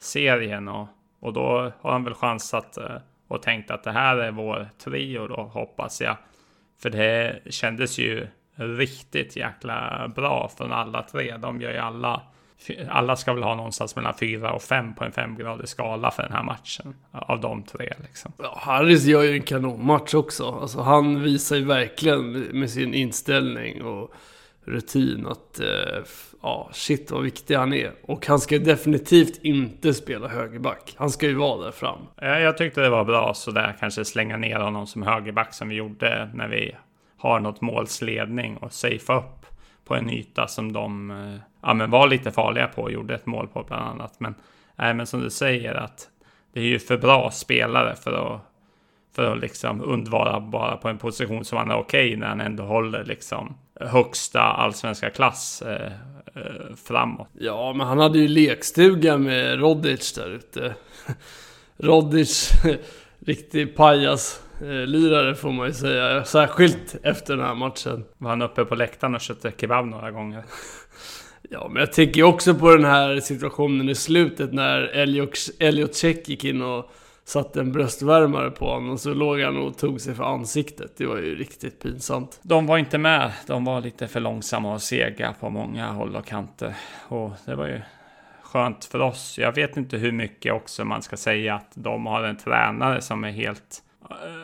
serien. 0.00 0.68
Och, 0.68 0.88
och 1.20 1.32
då 1.32 1.72
har 1.80 1.92
han 1.92 2.04
väl 2.04 2.14
chansat 2.14 2.76
eh, 2.76 2.96
och 3.28 3.42
tänkt 3.42 3.70
att 3.70 3.84
det 3.84 3.92
här 3.92 4.16
är 4.16 4.30
vår 4.30 4.68
trio 4.84 5.26
då, 5.26 5.50
hoppas 5.52 6.00
jag. 6.00 6.16
För 6.82 6.90
det 6.90 7.40
kändes 7.50 7.98
ju 7.98 8.26
riktigt 8.56 9.36
jäkla 9.36 10.08
bra 10.16 10.50
från 10.56 10.72
alla 10.72 11.02
tre. 11.02 11.36
De 11.36 11.60
gör 11.60 11.72
ju 11.72 11.78
alla 11.78 12.22
alla 12.88 13.16
ska 13.16 13.32
väl 13.32 13.42
ha 13.42 13.54
någonstans 13.54 13.96
mellan 13.96 14.14
4 14.14 14.52
och 14.52 14.62
5 14.62 14.94
på 14.94 15.04
en 15.04 15.12
femgradig 15.12 15.68
skala 15.68 16.10
för 16.10 16.22
den 16.22 16.32
här 16.32 16.42
matchen. 16.42 16.94
Av 17.12 17.40
de 17.40 17.62
tre 17.62 17.92
liksom. 18.02 18.32
Ja, 18.38 18.58
Harris 18.62 19.04
gör 19.04 19.22
ju 19.22 19.32
en 19.32 19.42
kanonmatch 19.42 20.14
också. 20.14 20.58
Alltså, 20.60 20.80
han 20.80 21.22
visar 21.22 21.56
ju 21.56 21.64
verkligen 21.64 22.32
med 22.32 22.70
sin 22.70 22.94
inställning 22.94 23.82
och 23.82 24.14
rutin 24.64 25.26
att 25.26 25.60
eh, 25.60 26.04
ja, 26.42 26.70
shit 26.72 27.10
vad 27.10 27.22
viktig 27.22 27.54
han 27.54 27.72
är. 27.72 27.92
Och 28.02 28.26
han 28.26 28.40
ska 28.40 28.58
definitivt 28.58 29.44
inte 29.44 29.94
spela 29.94 30.28
högerback. 30.28 30.94
Han 30.96 31.10
ska 31.10 31.26
ju 31.26 31.34
vara 31.34 31.64
där 31.64 31.72
fram. 31.72 31.98
Jag 32.16 32.56
tyckte 32.56 32.80
det 32.80 32.90
var 32.90 33.04
bra 33.04 33.34
sådär 33.34 33.76
kanske 33.80 34.04
slänga 34.04 34.36
ner 34.36 34.58
honom 34.58 34.86
som 34.86 35.02
högerback 35.02 35.54
som 35.54 35.68
vi 35.68 35.74
gjorde 35.74 36.30
när 36.34 36.48
vi 36.48 36.74
har 37.18 37.40
något 37.40 37.60
målsledning 37.60 38.56
och 38.56 38.72
safea 38.72 39.18
upp 39.18 39.46
på 39.84 39.94
en 39.94 40.10
yta 40.10 40.48
som 40.48 40.72
de 40.72 41.10
eh, 41.10 41.40
ja, 41.62 41.74
men 41.74 41.90
var 41.90 42.08
lite 42.08 42.30
farliga 42.30 42.66
på 42.66 42.82
och 42.82 42.92
gjorde 42.92 43.14
ett 43.14 43.26
mål 43.26 43.48
på 43.48 43.62
bland 43.62 43.88
annat. 43.88 44.20
Men, 44.20 44.34
nej, 44.76 44.94
men 44.94 45.06
som 45.06 45.20
du 45.20 45.30
säger 45.30 45.74
att 45.74 46.08
det 46.52 46.60
är 46.60 46.64
ju 46.64 46.78
för 46.78 46.98
bra 46.98 47.30
spelare 47.30 47.94
för 47.94 48.12
att, 48.12 48.40
för 49.14 49.32
att 49.32 49.40
liksom 49.40 49.82
undvara 49.84 50.40
bara 50.40 50.76
på 50.76 50.88
en 50.88 50.98
position 50.98 51.44
som 51.44 51.58
han 51.58 51.70
är 51.70 51.76
okej 51.76 52.06
okay 52.08 52.16
när 52.16 52.26
han 52.26 52.40
ändå 52.40 52.64
håller 52.64 53.04
liksom 53.04 53.54
högsta 53.80 54.40
allsvenska 54.40 55.10
klass 55.10 55.62
eh, 55.62 55.92
eh, 56.34 56.76
framåt. 56.84 57.28
Ja, 57.32 57.72
men 57.72 57.86
han 57.86 57.98
hade 57.98 58.18
ju 58.18 58.28
lekstuga 58.28 59.18
med 59.18 59.60
Rodic 59.60 60.12
där 60.12 60.30
ute. 60.30 60.74
Rodic, 61.76 62.50
riktig 63.18 63.76
pajas 63.76 64.42
lirare 64.60 65.34
får 65.34 65.52
man 65.52 65.66
ju 65.66 65.72
säga. 65.72 66.24
Särskilt 66.24 66.96
efter 67.02 67.36
den 67.36 67.46
här 67.46 67.54
matchen. 67.54 68.04
Var 68.18 68.30
han 68.30 68.42
uppe 68.42 68.64
på 68.64 68.74
läktaren 68.74 69.14
och 69.14 69.20
köpte 69.20 69.52
kebab 69.60 69.86
några 69.86 70.10
gånger? 70.10 70.44
ja, 71.50 71.68
men 71.68 71.80
jag 71.80 71.92
tänker 71.92 72.22
också 72.22 72.54
på 72.54 72.70
den 72.70 72.84
här 72.84 73.20
situationen 73.20 73.88
i 73.88 73.94
slutet 73.94 74.52
när 74.52 74.80
Elliot 75.58 75.96
Check 75.96 76.28
gick 76.28 76.44
in 76.44 76.62
och 76.62 76.90
satte 77.24 77.60
en 77.60 77.72
bröstvärmare 77.72 78.50
på 78.50 78.66
honom 78.66 78.90
och 78.90 79.00
så 79.00 79.14
låg 79.14 79.40
han 79.40 79.56
och 79.56 79.78
tog 79.78 80.00
sig 80.00 80.14
för 80.14 80.24
ansiktet. 80.24 80.92
Det 80.96 81.06
var 81.06 81.16
ju 81.16 81.34
riktigt 81.34 81.82
pinsamt. 81.82 82.40
De 82.42 82.66
var 82.66 82.78
inte 82.78 82.98
med. 82.98 83.32
De 83.46 83.64
var 83.64 83.80
lite 83.80 84.08
för 84.08 84.20
långsamma 84.20 84.74
och 84.74 84.82
sega 84.82 85.34
på 85.40 85.50
många 85.50 85.92
håll 85.92 86.16
och 86.16 86.26
kanter. 86.26 86.74
Och 87.08 87.30
det 87.44 87.54
var 87.54 87.66
ju 87.66 87.80
skönt 88.42 88.84
för 88.84 89.00
oss. 89.00 89.38
Jag 89.38 89.54
vet 89.54 89.76
inte 89.76 89.96
hur 89.96 90.12
mycket 90.12 90.52
också 90.52 90.84
man 90.84 91.02
ska 91.02 91.16
säga 91.16 91.54
att 91.54 91.70
de 91.74 92.06
har 92.06 92.22
en 92.22 92.36
tränare 92.36 93.00
som 93.00 93.24
är 93.24 93.30
helt 93.30 93.82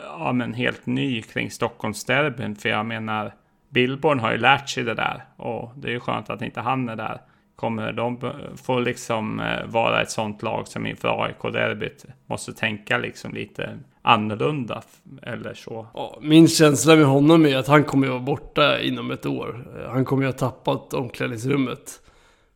ja, 0.03 0.31
men 0.33 0.53
helt 0.53 0.85
ny 0.85 1.21
kring 1.21 1.51
Stockholmsderbyn. 1.51 2.55
För 2.55 2.69
jag 2.69 2.85
menar, 2.85 3.33
Billborn 3.69 4.19
har 4.19 4.31
ju 4.31 4.37
lärt 4.37 4.69
sig 4.69 4.83
det 4.83 4.93
där 4.93 5.25
och 5.37 5.71
det 5.75 5.87
är 5.87 5.91
ju 5.91 5.99
skönt 5.99 6.29
att 6.29 6.41
inte 6.41 6.61
han 6.61 6.89
är 6.89 6.95
där. 6.95 7.21
Kommer 7.55 7.93
de 7.93 8.31
få 8.63 8.79
liksom 8.79 9.39
eh, 9.39 9.65
vara 9.65 10.01
ett 10.01 10.11
sånt 10.11 10.43
lag 10.43 10.67
som 10.67 10.85
inför 10.85 11.23
AIK-derbyt 11.23 12.05
måste 12.25 12.53
tänka 12.53 12.97
liksom 12.97 13.33
lite 13.33 13.79
annorlunda 14.01 14.81
eller 15.21 15.53
så. 15.53 15.87
Ja, 15.93 16.17
min 16.21 16.47
känsla 16.47 16.95
med 16.95 17.05
honom 17.05 17.45
är 17.45 17.57
att 17.57 17.67
han 17.67 17.83
kommer 17.83 18.07
att 18.07 18.11
vara 18.11 18.21
borta 18.21 18.79
inom 18.79 19.11
ett 19.11 19.25
år. 19.25 19.65
Eh, 19.77 19.91
han 19.91 20.05
kommer 20.05 20.25
att 20.25 20.41
ha 20.41 20.49
tappat 20.49 20.93
omklädningsrummet 20.93 22.01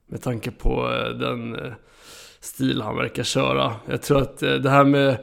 med 0.08 0.22
tanke 0.22 0.52
på 0.52 0.94
eh, 0.94 1.10
den 1.10 1.58
stil 2.40 2.82
han 2.82 2.98
verkar 2.98 3.24
köra. 3.24 3.74
Jag 3.86 4.02
tror 4.02 4.22
att 4.22 4.38
det 4.38 4.70
här 4.70 4.84
med 4.84 5.18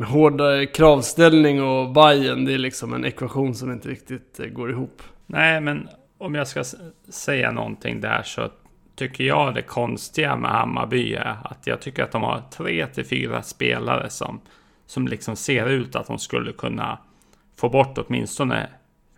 med 0.00 0.08
hårdare 0.08 0.62
eh, 0.62 0.66
kravställning 0.66 1.62
och 1.62 1.92
Bayern 1.92 2.44
det 2.44 2.54
är 2.54 2.58
liksom 2.58 2.92
en 2.92 3.04
ekvation 3.04 3.54
som 3.54 3.72
inte 3.72 3.88
riktigt 3.88 4.40
eh, 4.40 4.46
går 4.46 4.70
ihop. 4.70 5.02
Nej, 5.26 5.60
men 5.60 5.88
om 6.18 6.34
jag 6.34 6.48
ska 6.48 6.64
säga 7.08 7.50
någonting 7.50 8.00
där 8.00 8.22
så 8.22 8.48
tycker 8.94 9.24
jag 9.24 9.54
det 9.54 9.62
konstiga 9.62 10.36
med 10.36 10.50
Hammarby 10.50 11.14
är 11.14 11.36
att 11.44 11.66
jag 11.66 11.80
tycker 11.80 12.02
att 12.02 12.12
de 12.12 12.22
har 12.22 12.42
tre 12.50 12.86
till 12.86 13.04
fyra 13.04 13.42
spelare 13.42 14.10
som, 14.10 14.40
som 14.86 15.08
liksom 15.08 15.36
ser 15.36 15.68
ut 15.68 15.96
att 15.96 16.06
de 16.06 16.18
skulle 16.18 16.52
kunna 16.52 16.98
få 17.56 17.68
bort 17.68 17.98
åtminstone 17.98 18.68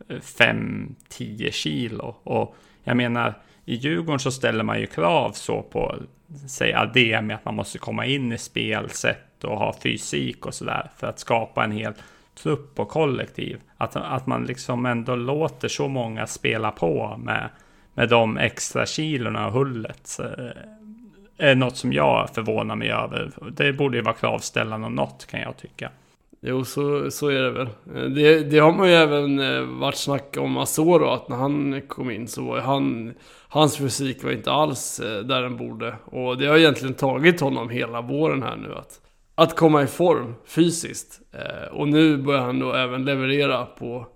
eh, 0.08 0.16
5-10 0.16 1.50
kilo. 1.50 2.16
Och 2.22 2.56
jag 2.84 2.96
menar, 2.96 3.34
i 3.64 3.74
Djurgården 3.74 4.18
så 4.18 4.30
ställer 4.30 4.64
man 4.64 4.80
ju 4.80 4.86
krav 4.86 5.32
så 5.32 5.62
på, 5.62 5.96
säg 6.48 6.74
Ademi, 6.74 7.34
att 7.34 7.44
man 7.44 7.54
måste 7.54 7.78
komma 7.78 8.06
in 8.06 8.32
i 8.32 8.38
spelsätt 8.38 9.31
och 9.44 9.58
ha 9.58 9.74
fysik 9.82 10.46
och 10.46 10.54
sådär 10.54 10.90
för 10.96 11.06
att 11.06 11.18
skapa 11.18 11.64
en 11.64 11.72
hel 11.72 11.92
trupp 12.34 12.80
och 12.80 12.88
kollektiv. 12.88 13.60
Att, 13.76 13.96
att 13.96 14.26
man 14.26 14.44
liksom 14.44 14.86
ändå 14.86 15.16
låter 15.16 15.68
så 15.68 15.88
många 15.88 16.26
spela 16.26 16.70
på 16.70 17.16
med, 17.24 17.48
med 17.94 18.08
de 18.08 18.38
extra 18.38 18.86
kilorna 18.86 19.46
och 19.46 19.52
hullet. 19.52 20.18
Eh, 20.20 21.48
är 21.50 21.54
något 21.54 21.76
som 21.76 21.92
jag 21.92 22.30
förvånar 22.34 22.76
mig 22.76 22.90
över. 22.90 23.30
Det 23.52 23.72
borde 23.72 23.96
ju 23.96 24.02
vara 24.02 24.14
kravställande 24.14 24.86
och 24.86 24.92
något 24.92 25.26
kan 25.30 25.40
jag 25.40 25.56
tycka. 25.56 25.90
Jo, 26.40 26.64
så, 26.64 27.10
så 27.10 27.28
är 27.28 27.42
det 27.42 27.50
väl. 27.50 27.68
Eh, 27.96 28.02
det, 28.02 28.50
det 28.50 28.58
har 28.58 28.72
man 28.72 28.88
ju 28.88 28.94
även 28.94 29.40
eh, 29.40 29.60
varit 29.60 29.96
snack 29.96 30.36
om 30.38 30.56
Asoro, 30.56 31.06
att 31.06 31.28
när 31.28 31.36
han 31.36 31.82
kom 31.88 32.10
in 32.10 32.28
så 32.28 32.44
var 32.44 32.60
han... 32.60 33.14
Hans 33.48 33.76
fysik 33.76 34.24
var 34.24 34.30
inte 34.30 34.52
alls 34.52 35.00
där 35.24 35.42
den 35.42 35.56
borde. 35.56 35.94
Och 36.04 36.38
det 36.38 36.46
har 36.46 36.56
egentligen 36.56 36.94
tagit 36.94 37.40
honom 37.40 37.70
hela 37.70 38.00
våren 38.00 38.42
här 38.42 38.56
nu 38.56 38.74
att, 38.74 39.00
att 39.42 39.56
komma 39.56 39.82
i 39.82 39.86
form 39.86 40.34
fysiskt. 40.46 41.20
Eh, 41.32 41.68
och 41.72 41.88
nu 41.88 42.16
börjar 42.16 42.42
han 42.42 42.58
då 42.58 42.72
även 42.72 43.04
leverera 43.04 43.66
på, 43.66 44.06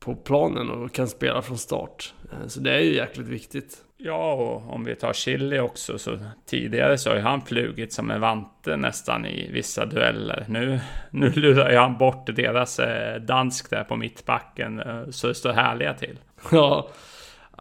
på 0.00 0.14
planen 0.14 0.70
och 0.70 0.92
kan 0.92 1.08
spela 1.08 1.42
från 1.42 1.58
start. 1.58 2.14
Så 2.46 2.60
det 2.60 2.74
är 2.74 2.80
ju 2.80 2.94
jäkligt 2.94 3.28
viktigt. 3.28 3.84
Ja, 3.96 4.32
och 4.32 4.74
om 4.74 4.84
vi 4.84 4.94
tar 4.94 5.12
Chili 5.12 5.58
också 5.58 5.98
så 5.98 6.18
tidigare 6.46 6.98
så 6.98 7.10
har 7.10 7.16
ju 7.16 7.22
han 7.22 7.40
flugit 7.42 7.92
som 7.92 8.10
en 8.10 8.20
vante 8.20 8.76
nästan 8.76 9.26
i 9.26 9.50
vissa 9.52 9.86
dueller. 9.86 10.44
Nu, 10.48 10.80
nu 11.10 11.30
lurar 11.30 11.70
ju 11.70 11.76
han 11.76 11.98
bort 11.98 12.26
deras 12.26 12.78
eh, 12.78 13.20
dansk 13.20 13.70
där 13.70 13.84
på 13.84 13.96
mittbacken 13.96 14.80
eh, 14.80 15.10
så 15.10 15.26
det 15.26 15.34
står 15.34 15.52
härliga 15.52 15.94
till. 15.94 16.18
Ja, 16.50 16.88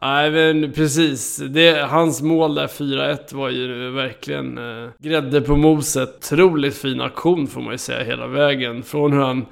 nej 0.04 0.32
men 0.32 0.72
precis. 0.72 1.38
Det, 1.38 1.88
hans 1.90 2.22
mål 2.22 2.56
där 2.56 2.68
4-1 2.68 3.36
var 3.36 3.50
ju 3.50 3.90
verkligen 3.92 4.58
eh, 4.58 4.90
grädde 5.00 5.42
på 5.42 5.56
moset. 5.56 6.16
Otroligt 6.18 6.76
fin 6.76 7.02
aktion 7.02 7.48
får 7.48 7.62
man 7.62 7.72
ju 7.72 7.78
säga 7.78 8.04
hela 8.04 8.28
vägen. 8.28 8.84
Från 8.84 9.14
hur 9.14 9.22
han 9.22 9.46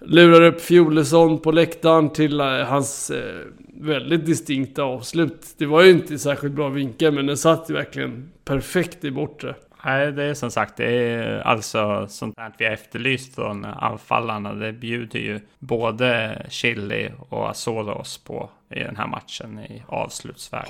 lurar 0.00 0.42
upp 0.42 0.60
Fjolesson 0.60 1.38
på 1.38 1.52
läktaren 1.52 2.10
till 2.10 2.40
eh, 2.40 2.46
hans 2.46 3.10
eh, 3.10 3.46
väldigt 3.80 4.26
distinkta 4.26 4.82
avslut. 4.82 5.46
Det 5.58 5.66
var 5.66 5.82
ju 5.82 5.90
inte 5.90 6.18
särskilt 6.18 6.54
bra 6.54 6.68
vinkel 6.68 7.12
men 7.12 7.26
den 7.26 7.36
satt 7.36 7.70
ju 7.70 7.74
verkligen 7.74 8.30
perfekt 8.44 9.04
i 9.04 9.10
bortre. 9.10 9.54
Nej, 9.88 10.12
det 10.12 10.24
är 10.24 10.34
som 10.34 10.50
sagt, 10.50 10.76
det 10.76 10.92
är 10.92 11.40
alltså 11.40 12.06
sånt 12.08 12.36
där 12.36 12.52
vi 12.58 12.64
har 12.64 12.72
efterlyst 12.72 13.34
från 13.34 13.64
anfallarna. 13.64 14.54
Det 14.54 14.72
bjuder 14.72 15.18
ju 15.18 15.40
både 15.58 16.42
Chili 16.48 17.10
och 17.28 17.50
Azoros 17.50 18.18
på 18.18 18.50
i 18.70 18.78
den 18.78 18.96
här 18.96 19.06
matchen 19.06 19.58
i 19.58 19.82
avslutsväg. 19.86 20.64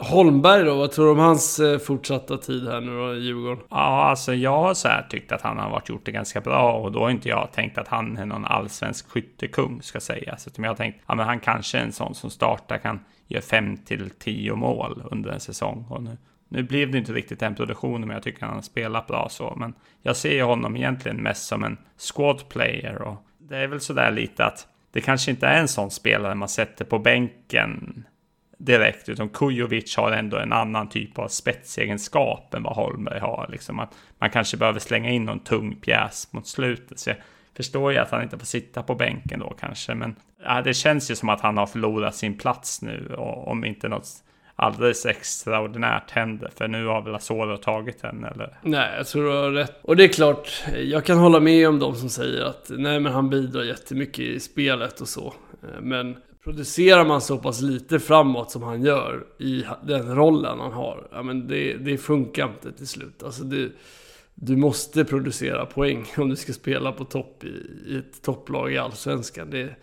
Holmberg 0.00 0.64
då, 0.64 0.74
vad 0.74 0.92
tror 0.92 1.04
du 1.04 1.10
om 1.10 1.18
hans 1.18 1.58
eh, 1.58 1.78
fortsatta 1.78 2.38
tid 2.38 2.68
här 2.68 2.80
nu 2.80 2.98
då 2.98 3.14
i 3.14 3.18
Djurgården? 3.18 3.64
Ja, 3.70 4.04
alltså 4.04 4.34
jag 4.34 4.58
har 4.58 4.74
så 4.74 4.88
här 4.88 5.06
tyckt 5.10 5.32
att 5.32 5.42
han 5.42 5.58
har 5.58 5.70
varit 5.70 5.88
gjort 5.88 6.04
det 6.06 6.12
ganska 6.12 6.40
bra 6.40 6.72
och 6.72 6.92
då 6.92 7.00
har 7.00 7.10
inte 7.10 7.28
jag 7.28 7.48
tänkt 7.52 7.78
att 7.78 7.88
han 7.88 8.16
är 8.16 8.26
någon 8.26 8.44
allsvensk 8.44 9.10
skyttekung 9.10 9.82
ska 9.82 10.00
sägas. 10.00 10.46
Utan 10.46 10.64
jag 10.64 10.70
har 10.70 10.76
tänkt, 10.76 11.00
ja 11.06 11.14
men 11.14 11.26
han 11.26 11.40
kanske 11.40 11.78
är 11.78 11.82
en 11.82 11.92
sån 11.92 12.14
som 12.14 12.30
startar 12.30 12.78
kan 12.78 13.00
göra 13.28 13.42
5 13.42 13.76
till 13.76 14.10
10 14.10 14.54
mål 14.54 15.02
under 15.10 15.30
en 15.30 15.40
säsong. 15.40 15.86
Och 15.88 16.02
nu 16.02 16.16
nu 16.52 16.62
blev 16.62 16.90
det 16.90 16.98
inte 16.98 17.12
riktigt 17.12 17.40
den 17.40 17.54
produktionen, 17.54 18.08
men 18.08 18.14
jag 18.14 18.22
tycker 18.22 18.46
han 18.46 18.54
har 18.54 18.62
spelat 18.62 19.06
bra 19.06 19.28
så. 19.30 19.54
Men 19.56 19.74
jag 20.02 20.16
ser 20.16 20.32
ju 20.32 20.42
honom 20.42 20.76
egentligen 20.76 21.16
mest 21.16 21.46
som 21.46 21.64
en 21.64 21.76
squad 21.96 22.48
player 22.48 23.02
och 23.02 23.26
det 23.38 23.56
är 23.56 23.66
väl 23.66 23.80
sådär 23.80 24.10
lite 24.10 24.44
att 24.44 24.66
det 24.92 25.00
kanske 25.00 25.30
inte 25.30 25.46
är 25.46 25.60
en 25.60 25.68
sån 25.68 25.90
spelare 25.90 26.34
man 26.34 26.48
sätter 26.48 26.84
på 26.84 26.98
bänken 26.98 28.04
direkt, 28.58 29.08
utan 29.08 29.28
Kujovic 29.28 29.96
har 29.96 30.12
ändå 30.12 30.36
en 30.36 30.52
annan 30.52 30.88
typ 30.88 31.18
av 31.18 31.28
spetsegenskap 31.28 32.54
än 32.54 32.62
vad 32.62 32.76
Holmberg 32.76 33.20
har. 33.20 33.48
Liksom 33.50 33.78
att 33.80 33.94
man 34.18 34.30
kanske 34.30 34.56
behöver 34.56 34.80
slänga 34.80 35.10
in 35.10 35.24
någon 35.24 35.40
tung 35.40 35.76
pjäs 35.76 36.32
mot 36.32 36.46
slutet. 36.46 36.98
Så 36.98 37.10
jag 37.10 37.16
förstår 37.56 37.92
ju 37.92 37.98
att 37.98 38.10
han 38.10 38.22
inte 38.22 38.38
får 38.38 38.46
sitta 38.46 38.82
på 38.82 38.94
bänken 38.94 39.40
då 39.40 39.54
kanske, 39.60 39.94
men 39.94 40.16
ja, 40.44 40.62
det 40.62 40.74
känns 40.74 41.10
ju 41.10 41.14
som 41.14 41.28
att 41.28 41.40
han 41.40 41.56
har 41.56 41.66
förlorat 41.66 42.14
sin 42.14 42.38
plats 42.38 42.82
nu, 42.82 43.14
och 43.18 43.48
om 43.48 43.64
inte 43.64 43.88
något 43.88 44.24
alldeles 44.62 45.06
extraordinärt 45.06 46.10
händer. 46.10 46.50
För 46.56 46.68
nu 46.68 46.86
har 46.86 47.02
väl 47.02 47.14
Asoro 47.14 47.56
tagit 47.56 48.02
den 48.02 48.24
eller? 48.24 48.58
Nej, 48.62 48.96
jag 48.96 49.06
tror 49.06 49.24
du 49.24 49.30
har 49.30 49.50
rätt. 49.50 49.78
Och 49.82 49.96
det 49.96 50.04
är 50.04 50.08
klart, 50.08 50.64
jag 50.84 51.04
kan 51.04 51.18
hålla 51.18 51.40
med 51.40 51.68
om 51.68 51.78
de 51.78 51.94
som 51.94 52.08
säger 52.08 52.44
att 52.44 52.70
nej 52.70 53.00
men 53.00 53.12
han 53.12 53.30
bidrar 53.30 53.62
jättemycket 53.62 54.24
i 54.24 54.40
spelet 54.40 55.00
och 55.00 55.08
så. 55.08 55.34
Eh, 55.62 55.80
men 55.80 56.16
producerar 56.44 57.04
man 57.04 57.20
så 57.20 57.38
pass 57.38 57.60
lite 57.60 58.00
framåt 58.00 58.50
som 58.50 58.62
han 58.62 58.82
gör 58.82 59.24
i 59.38 59.64
den 59.82 60.16
rollen 60.16 60.60
han 60.60 60.72
har, 60.72 61.08
ja 61.12 61.22
men 61.22 61.48
det, 61.48 61.74
det 61.74 61.98
funkar 61.98 62.44
inte 62.44 62.72
till 62.72 62.88
slut. 62.88 63.22
Alltså 63.22 63.44
det, 63.44 63.68
du 64.34 64.56
måste 64.56 65.04
producera 65.04 65.66
poäng 65.66 66.06
om 66.16 66.28
du 66.28 66.36
ska 66.36 66.52
spela 66.52 66.92
på 66.92 67.04
topp 67.04 67.44
i, 67.44 67.66
i 67.86 67.96
ett 67.96 68.22
topplag 68.22 68.72
i 68.72 68.78
Allsvenskan. 68.78 69.50
Det, 69.50 69.76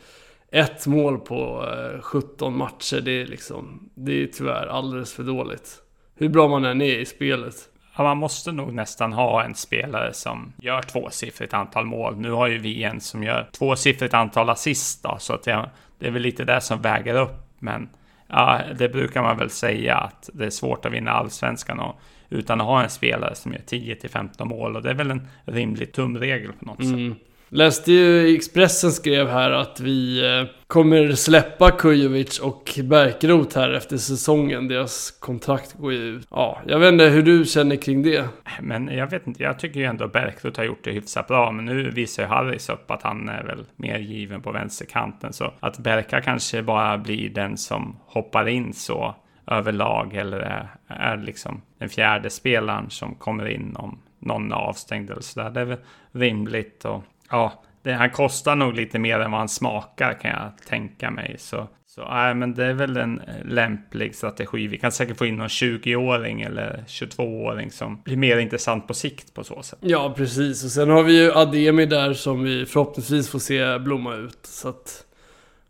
ett 0.51 0.87
mål 0.87 1.19
på 1.19 1.65
17 2.01 2.53
eh, 2.53 2.57
matcher, 2.57 3.01
det 3.01 3.11
är 3.11 3.25
liksom, 3.25 3.89
det 3.95 4.23
är 4.23 4.27
tyvärr 4.27 4.67
alldeles 4.67 5.13
för 5.13 5.23
dåligt. 5.23 5.81
Hur 6.15 6.29
bra 6.29 6.47
man 6.47 6.65
än 6.65 6.81
är 6.81 6.99
i 6.99 7.05
spelet. 7.05 7.55
Ja, 7.97 8.03
man 8.03 8.17
måste 8.17 8.51
nog 8.51 8.73
nästan 8.73 9.13
ha 9.13 9.43
en 9.43 9.55
spelare 9.55 10.13
som 10.13 10.53
gör 10.61 10.81
tvåsiffrigt 10.81 11.53
antal 11.53 11.85
mål. 11.85 12.17
Nu 12.17 12.31
har 12.31 12.47
ju 12.47 12.57
vi 12.57 12.83
en 12.83 13.01
som 13.01 13.23
gör 13.23 13.49
tvåsiffrigt 13.51 14.13
antal 14.13 14.49
assist 14.49 15.03
då, 15.03 15.15
så 15.19 15.33
att 15.33 15.43
det, 15.43 15.69
det 15.99 16.07
är 16.07 16.11
väl 16.11 16.21
lite 16.21 16.43
det 16.43 16.61
som 16.61 16.81
väger 16.81 17.15
upp. 17.15 17.49
Men 17.59 17.89
ja, 18.27 18.61
det 18.77 18.89
brukar 18.89 19.21
man 19.21 19.37
väl 19.37 19.49
säga 19.49 19.97
att 19.97 20.29
det 20.33 20.45
är 20.45 20.49
svårt 20.49 20.85
att 20.85 20.93
vinna 20.93 21.11
allsvenskan 21.11 21.79
och, 21.79 21.99
utan 22.29 22.61
att 22.61 22.67
ha 22.67 22.83
en 22.83 22.89
spelare 22.89 23.35
som 23.35 23.51
gör 23.51 23.61
10 23.65 23.95
15 23.95 24.47
mål 24.47 24.75
och 24.75 24.81
det 24.81 24.89
är 24.89 24.93
väl 24.93 25.11
en 25.11 25.27
rimlig 25.45 25.93
tumregel 25.93 26.53
på 26.53 26.65
något 26.65 26.79
mm. 26.79 27.13
sätt. 27.13 27.28
Läste 27.51 27.91
ju 27.91 28.35
Expressen 28.35 28.91
skrev 28.91 29.27
här 29.27 29.51
att 29.51 29.79
vi 29.79 30.25
eh, 30.25 30.47
kommer 30.67 31.11
släppa 31.11 31.71
Kujovic 31.71 32.39
och 32.39 32.79
Bärkroth 32.83 33.59
här 33.59 33.73
efter 33.73 33.97
säsongen. 33.97 34.67
Deras 34.67 35.11
kontrakt 35.11 35.73
går 35.73 35.93
ju 35.93 35.99
ut. 35.99 36.27
Ja, 36.29 36.61
jag 36.67 36.79
vet 36.79 36.93
inte 36.93 37.05
hur 37.05 37.23
du 37.23 37.45
känner 37.45 37.75
kring 37.75 38.03
det. 38.03 38.25
Men 38.61 38.87
jag 38.87 39.07
vet 39.07 39.27
inte, 39.27 39.43
jag 39.43 39.59
tycker 39.59 39.79
ju 39.79 39.85
ändå 39.85 40.07
Bärkroth 40.07 40.59
har 40.59 40.65
gjort 40.65 40.83
det 40.83 40.91
hyfsat 40.91 41.27
bra. 41.27 41.51
Men 41.51 41.65
nu 41.65 41.89
visar 41.89 42.23
ju 42.23 42.29
Harris 42.29 42.69
upp 42.69 42.91
att 42.91 43.03
han 43.03 43.29
är 43.29 43.43
väl 43.43 43.65
mer 43.75 43.99
given 43.99 44.41
på 44.41 44.51
vänsterkanten. 44.51 45.33
Så 45.33 45.53
att 45.59 45.77
Berka 45.77 46.21
kanske 46.21 46.61
bara 46.61 46.97
blir 46.97 47.29
den 47.29 47.57
som 47.57 47.95
hoppar 48.05 48.47
in 48.47 48.73
så 48.73 49.15
överlag. 49.47 50.15
Eller 50.15 50.39
är, 50.39 50.69
är 50.87 51.17
liksom 51.17 51.61
den 51.77 51.89
fjärde 51.89 52.29
spelaren 52.29 52.89
som 52.89 53.15
kommer 53.15 53.47
in 53.47 53.75
om 53.75 53.99
någon 54.19 54.51
är 54.51 54.55
avstängd 54.55 55.09
eller 55.09 55.21
sådär. 55.21 55.49
Det 55.49 55.61
är 55.61 55.65
väl 55.65 55.77
rimligt. 56.11 56.85
Och 56.85 57.03
Ja, 57.29 57.63
det, 57.83 57.93
han 57.93 58.09
kostar 58.09 58.55
nog 58.55 58.73
lite 58.73 58.99
mer 58.99 59.19
än 59.19 59.31
vad 59.31 59.39
han 59.39 59.49
smakar 59.49 60.13
kan 60.13 60.31
jag 60.31 60.51
tänka 60.67 61.11
mig. 61.11 61.35
Så, 61.39 61.67
så 61.87 62.05
nej, 62.09 62.35
men 62.35 62.53
det 62.53 62.65
är 62.65 62.73
väl 62.73 62.97
en 62.97 63.19
eh, 63.19 63.45
lämplig 63.45 64.15
strategi. 64.15 64.67
Vi 64.67 64.77
kan 64.77 64.91
säkert 64.91 65.17
få 65.17 65.25
in 65.25 65.35
någon 65.35 65.47
20-åring 65.47 66.41
eller 66.41 66.83
22-åring 66.87 67.71
som 67.71 68.01
blir 68.01 68.17
mer 68.17 68.37
intressant 68.37 68.87
på 68.87 68.93
sikt 68.93 69.33
på 69.33 69.43
så 69.43 69.63
sätt. 69.63 69.79
Ja, 69.81 70.13
precis. 70.17 70.63
Och 70.63 70.71
sen 70.71 70.89
har 70.89 71.03
vi 71.03 71.23
ju 71.23 71.31
Ademi 71.31 71.85
där 71.85 72.13
som 72.13 72.43
vi 72.43 72.65
förhoppningsvis 72.65 73.29
får 73.29 73.39
se 73.39 73.79
blomma 73.79 74.15
ut. 74.15 74.39
Så 74.43 74.69
att, 74.69 75.05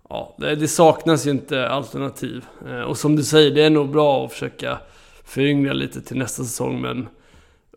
ja, 0.09 0.35
det, 0.37 0.55
det 0.55 0.67
saknas 0.67 1.27
ju 1.27 1.31
inte 1.31 1.69
alternativ. 1.69 2.45
Eh, 2.67 2.81
och 2.81 2.97
som 2.97 3.15
du 3.15 3.23
säger, 3.23 3.51
det 3.51 3.63
är 3.63 3.69
nog 3.69 3.89
bra 3.89 4.25
att 4.25 4.31
försöka 4.31 4.77
föryngra 5.25 5.73
lite 5.73 6.01
till 6.01 6.17
nästa 6.17 6.43
säsong, 6.43 6.81
men 6.81 7.07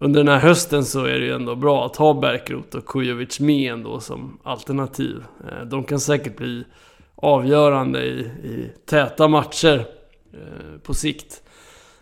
under 0.03 0.25
den 0.25 0.29
här 0.29 0.41
hösten 0.41 0.85
så 0.85 1.05
är 1.05 1.19
det 1.21 1.27
ju 1.27 1.35
ändå 1.35 1.55
bra 1.55 1.87
att 1.87 1.97
ha 1.97 2.15
Bärkroth 2.15 2.77
och 2.77 2.87
Kujovic 2.87 3.41
med 3.41 3.73
ändå 3.73 4.01
som 4.01 4.39
alternativ. 4.43 5.25
Eh, 5.49 5.67
de 5.67 5.85
kan 5.85 6.01
säkert 6.01 6.37
bli 6.37 6.65
avgörande 7.15 8.05
i, 8.05 8.21
i 8.45 8.73
täta 8.87 9.29
matcher 9.29 9.85
eh, 10.33 10.79
på 10.83 10.95
sikt. 10.95 11.43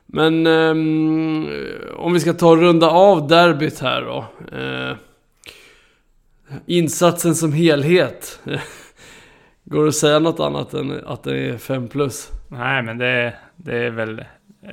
Men 0.07 0.47
um, 0.47 1.49
om 1.97 2.13
vi 2.13 2.21
ska 2.21 2.33
ta 2.33 2.51
och 2.51 2.61
runda 2.61 2.91
av 2.91 3.29
derbyt 3.29 3.79
här 3.79 4.03
då. 4.03 4.25
Uh, 4.59 4.97
insatsen 6.67 7.35
som 7.35 7.53
helhet. 7.53 8.41
Går 9.65 9.83
det 9.83 9.89
att 9.89 9.95
säga 9.95 10.19
något 10.19 10.41
annat 10.41 10.75
än 10.75 11.07
att 11.07 11.23
det 11.23 11.39
är 11.39 11.59
5 11.59 11.89
plus? 11.89 12.29
Nej, 12.49 12.83
men 12.83 12.99
det, 12.99 13.35
det 13.57 13.77
är 13.77 13.91
väl 13.91 14.25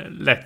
lätt, 0.09 0.45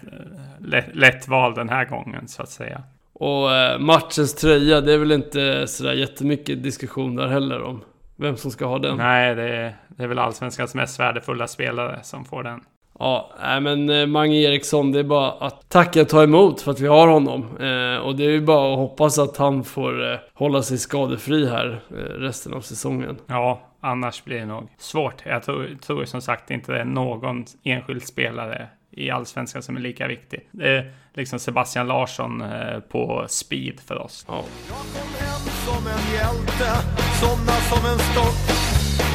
lätt, 0.59 0.95
lätt 0.95 1.27
val 1.27 1.53
den 1.53 1.69
här 1.69 1.85
gången 1.85 2.27
så 2.27 2.43
att 2.43 2.49
säga. 2.49 2.83
Och 3.13 3.53
eh, 3.53 3.79
matchens 3.79 4.35
tröja, 4.35 4.81
det 4.81 4.93
är 4.93 4.97
väl 4.97 5.11
inte 5.11 5.67
sådär 5.67 5.93
jättemycket 5.93 6.63
diskussion 6.63 7.15
där 7.15 7.27
heller 7.27 7.61
om 7.61 7.81
vem 8.15 8.37
som 8.37 8.51
ska 8.51 8.65
ha 8.65 8.79
den? 8.79 8.97
Nej, 8.97 9.35
det 9.35 9.55
är, 9.55 9.75
det 9.87 10.03
är 10.03 10.07
väl 10.07 10.19
allsvenskans 10.19 10.75
mest 10.75 10.99
värdefulla 10.99 11.47
spelare 11.47 11.99
som 12.03 12.25
får 12.25 12.43
den. 12.43 12.61
Ja, 12.99 13.31
nej 13.41 13.61
men 13.61 13.89
eh, 13.89 14.05
Mange 14.05 14.35
Eriksson, 14.35 14.91
det 14.91 14.99
är 14.99 15.03
bara 15.03 15.31
att 15.31 15.69
tacka 15.69 16.01
och 16.01 16.09
ta 16.09 16.23
emot 16.23 16.61
för 16.61 16.71
att 16.71 16.79
vi 16.79 16.87
har 16.87 17.07
honom. 17.07 17.41
Eh, 17.41 17.97
och 17.97 18.15
det 18.15 18.25
är 18.25 18.29
ju 18.29 18.41
bara 18.41 18.73
att 18.73 18.79
hoppas 18.79 19.19
att 19.19 19.37
han 19.37 19.63
får 19.63 20.11
eh, 20.11 20.19
hålla 20.33 20.61
sig 20.61 20.77
skadefri 20.77 21.49
här 21.49 21.81
eh, 21.89 21.95
resten 21.95 22.53
av 22.53 22.61
säsongen. 22.61 23.17
Ja, 23.27 23.61
annars 23.79 24.23
blir 24.23 24.39
det 24.39 24.45
nog 24.45 24.67
svårt. 24.77 25.23
Jag 25.25 25.43
tror, 25.43 25.77
tror 25.81 26.05
som 26.05 26.21
sagt 26.21 26.51
inte 26.51 26.71
det 26.71 26.79
är 26.79 26.85
någon 26.85 27.45
enskild 27.63 28.03
spelare 28.03 28.67
i 28.91 29.11
allsvenskan 29.11 29.63
som 29.63 29.75
är 29.75 29.81
lika 29.81 30.07
viktig. 30.07 30.47
Det 30.51 30.77
är 30.77 30.91
liksom 31.13 31.39
Sebastian 31.39 31.87
Larsson 31.87 32.41
eh, 32.41 32.79
på 32.79 33.25
speed 33.29 33.79
för 33.79 33.97
oss. 33.97 34.25
Ja. 34.27 34.43
Jag 34.67 34.77
kom 34.77 35.27
hem 35.27 35.41
som 35.65 35.87
en 35.87 36.13
hjälte, 36.13 36.71
somna 37.19 37.53
som 37.53 37.85
en 37.85 37.99
stock 37.99 38.61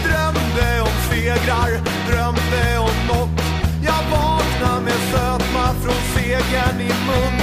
Drömde 0.04 0.80
om 0.80 0.96
segrar, 1.10 1.70
drömde 2.08 2.78
om 2.78 2.96
knock 3.06 3.40
Jag 3.84 4.10
vaknar 4.10 4.80
med 4.80 5.00
sötma 5.12 5.74
från 5.82 6.00
segern 6.14 6.80
i 6.80 6.88
mun 6.88 7.35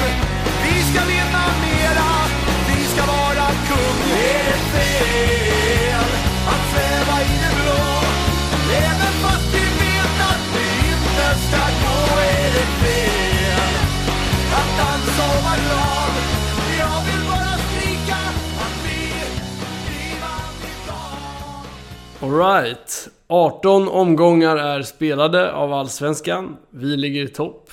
Alright. 22.24 23.08
18 23.28 23.88
omgångar 23.88 24.58
är 24.58 24.82
spelade 24.82 25.54
av 25.54 25.74
Allsvenskan. 25.74 26.58
Vi 26.70 26.98
ligger 26.98 27.24
i 27.24 27.28
topp. 27.28 27.70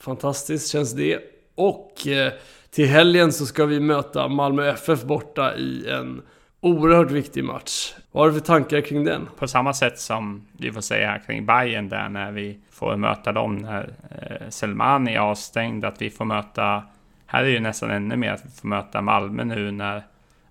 Fantastiskt 0.00 0.72
känns 0.72 0.92
det. 0.92 1.20
Och 1.54 2.06
eh, 2.06 2.32
till 2.70 2.86
helgen 2.86 3.32
så 3.32 3.46
ska 3.46 3.64
vi 3.66 3.80
möta 3.80 4.28
Malmö 4.28 4.68
FF 4.68 5.02
borta 5.02 5.56
i 5.56 5.90
en 5.90 6.22
oerhört 6.60 7.10
viktig 7.10 7.44
match. 7.44 7.94
Vad 8.12 8.22
har 8.22 8.28
du 8.28 8.38
för 8.40 8.46
tankar 8.46 8.80
kring 8.80 9.04
den? 9.04 9.28
På 9.38 9.48
samma 9.48 9.74
sätt 9.74 9.98
som 9.98 10.46
vi 10.52 10.72
får 10.72 10.80
säga 10.80 11.18
kring 11.18 11.46
Bayern 11.46 11.88
där 11.88 12.08
när 12.08 12.32
vi 12.32 12.58
får 12.70 12.96
möta 12.96 13.32
dem 13.32 13.56
när 13.56 13.92
eh, 14.10 14.48
Selmani 14.48 15.14
är 15.14 15.20
avstängd. 15.20 15.84
Att 15.84 16.02
vi 16.02 16.10
får 16.10 16.24
möta, 16.24 16.82
här 17.26 17.40
är 17.40 17.44
det 17.44 17.50
ju 17.50 17.60
nästan 17.60 17.90
ännu 17.90 18.16
mer 18.16 18.32
att 18.32 18.44
vi 18.44 18.50
får 18.60 18.68
möta 18.68 19.00
Malmö 19.00 19.44
nu 19.44 19.70
när 19.70 20.02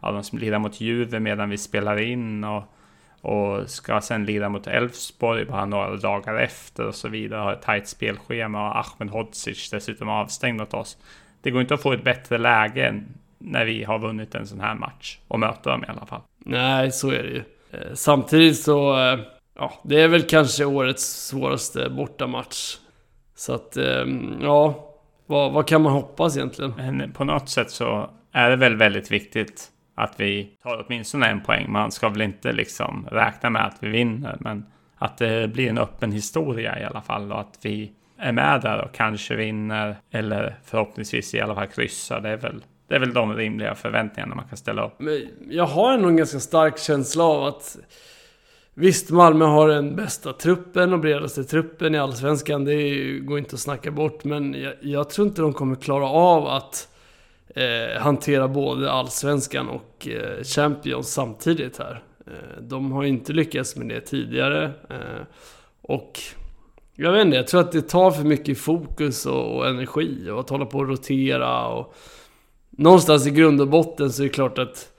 ja, 0.02 0.12
de 0.12 0.24
som 0.24 0.40
lirar 0.40 0.60
mot 0.60 0.82
Juve 0.82 1.20
medan 1.20 1.50
vi 1.50 1.58
spelar 1.58 1.98
in 2.02 2.44
och, 2.44 2.64
och 3.22 3.70
ska 3.70 4.02
sen 4.02 4.26
lira 4.26 4.50
mot 4.50 4.68
Elfsborg 4.68 5.46
bara 5.46 5.66
några 5.66 5.96
dagar 5.96 6.36
efter 6.36 6.88
och 6.88 6.96
så 6.96 7.08
vidare. 7.08 7.42
Har 7.42 7.54
ett 7.54 7.62
tajt 7.62 7.88
spelschema 7.88 8.70
och 8.70 8.78
Ahmed 8.78 9.14
Hodzic 9.14 9.70
dessutom 9.70 10.10
avstängd 10.10 10.62
åt 10.62 10.74
oss. 10.74 10.98
Det 11.42 11.52
går 11.52 11.62
inte 11.62 11.74
att 11.74 11.82
få 11.82 11.94
ett 11.94 12.04
bättre 12.04 12.38
läge 12.38 13.04
när 13.38 13.66
vi 13.66 13.84
har 13.84 14.00
vunnit 14.00 14.36
en 14.36 14.48
sån 14.48 14.60
här 14.60 14.76
match 14.76 15.20
och 15.28 15.40
möta 15.40 15.70
dem 15.70 15.84
i 15.84 15.88
alla 15.88 16.06
fall. 16.06 16.22
Nej, 16.38 16.92
så 16.92 17.12
är 17.12 17.24
det 17.24 17.30
ju. 17.30 17.44
Eh, 17.72 17.94
Samtidigt 17.94 18.60
så, 18.60 19.00
eh, 19.00 19.20
ja, 19.56 19.74
det 19.84 20.02
är 20.02 20.08
väl 20.08 20.24
kanske 20.24 20.66
årets 20.66 21.28
svåraste 21.28 21.90
bortamatch. 21.90 22.78
Så 23.36 23.54
att, 23.54 23.78
eh, 23.78 24.06
ja, 24.42 24.94
vad, 25.26 25.52
vad 25.52 25.68
kan 25.68 25.82
man 25.82 25.94
hoppas 25.94 26.38
egentligen? 26.38 26.74
Men 26.78 27.12
på 27.12 27.24
något 27.24 27.50
sätt 27.50 27.72
så 27.72 28.10
är 28.32 28.50
det 28.50 28.56
väl 28.56 28.76
väldigt 28.76 29.12
viktigt 29.12 29.72
att 29.98 30.20
vi 30.20 30.50
tar 30.64 30.86
åtminstone 30.86 31.28
en 31.28 31.42
poäng. 31.42 31.72
Man 31.72 31.92
ska 31.92 32.10
väl 32.10 32.22
inte 32.22 32.52
liksom 32.52 33.08
räkna 33.12 33.50
med 33.50 33.66
att 33.66 33.78
vi 33.80 33.90
vinner, 33.90 34.38
men 34.40 34.66
att 34.98 35.18
det 35.18 35.54
blir 35.54 35.70
en 35.70 35.78
öppen 35.78 36.12
historia 36.12 36.80
i 36.80 36.84
alla 36.84 37.02
fall 37.02 37.32
och 37.32 37.40
att 37.40 37.60
vi 37.62 37.92
är 38.18 38.32
med 38.32 38.62
där 38.62 38.82
och 38.82 38.94
kanske 38.94 39.36
vinner 39.36 39.96
eller 40.12 40.56
förhoppningsvis 40.66 41.34
i 41.34 41.42
alla 41.42 41.56
fall 41.56 41.68
kryssar. 41.68 42.22
Det 42.22 42.30
är 42.30 42.38
väl, 42.38 42.64
det 42.88 42.96
är 42.96 43.00
väl 43.00 43.14
de 43.14 43.34
rimliga 43.34 43.76
förväntningarna 43.76 44.36
man 44.36 44.48
kan 44.48 44.58
ställa 44.58 44.86
upp. 44.86 44.94
Men 44.98 45.22
jag 45.50 45.66
har 45.66 45.94
ändå 45.94 46.08
en 46.08 46.18
ganska 46.18 46.40
stark 46.40 46.80
känsla 46.80 47.24
av 47.24 47.44
att 47.44 47.78
Visst, 48.74 49.10
Malmö 49.10 49.46
har 49.46 49.68
den 49.68 49.96
bästa 49.96 50.34
truppen 50.34 50.94
och 50.94 51.00
bredaste 51.00 51.44
truppen 51.44 51.96
i 51.96 51.98
Allsvenskan. 51.98 52.66
Det 52.66 53.20
går 53.20 53.40
inte 53.40 53.56
att 53.56 53.60
snacka 53.60 53.92
bort. 53.92 54.24
Men 54.24 54.54
jag, 54.54 54.74
jag 54.82 55.10
tror 55.10 55.28
inte 55.28 55.42
de 55.42 55.54
kommer 55.54 55.76
klara 55.76 56.06
av 56.10 56.48
att 56.48 56.88
eh, 57.58 58.02
hantera 58.02 58.48
både 58.48 58.92
Allsvenskan 58.92 59.70
och 59.70 60.08
eh, 60.08 60.44
Champions 60.44 61.14
samtidigt 61.14 61.78
här. 61.78 62.04
Eh, 62.28 62.62
de 62.62 62.92
har 62.92 63.04
inte 63.04 63.34
lyckats 63.34 63.76
med 63.76 63.90
det 63.90 64.02
tidigare. 64.02 64.64
Eh, 64.90 65.24
och 65.82 66.20
jag 66.96 67.12
vet 67.12 67.26
inte, 67.26 67.38
jag 67.38 67.48
tror 67.48 67.62
att 67.62 67.72
det 67.72 67.82
tar 67.82 68.12
för 68.12 68.24
mycket 68.24 68.58
fokus 68.58 69.26
och, 69.26 69.58
och 69.58 69.68
energi 69.68 70.30
och 70.30 70.40
att 70.40 70.50
hålla 70.50 70.66
på 70.66 70.78
och 70.78 70.88
rotera 70.88 71.68
och 71.68 71.96
Någonstans 72.80 73.28
i 73.28 73.32
grund 73.32 73.62
och 73.62 73.68
botten 73.68 74.12
så 74.12 74.22
är 74.22 74.28
det 74.28 74.34
klart 74.34 74.58
att 74.58 74.92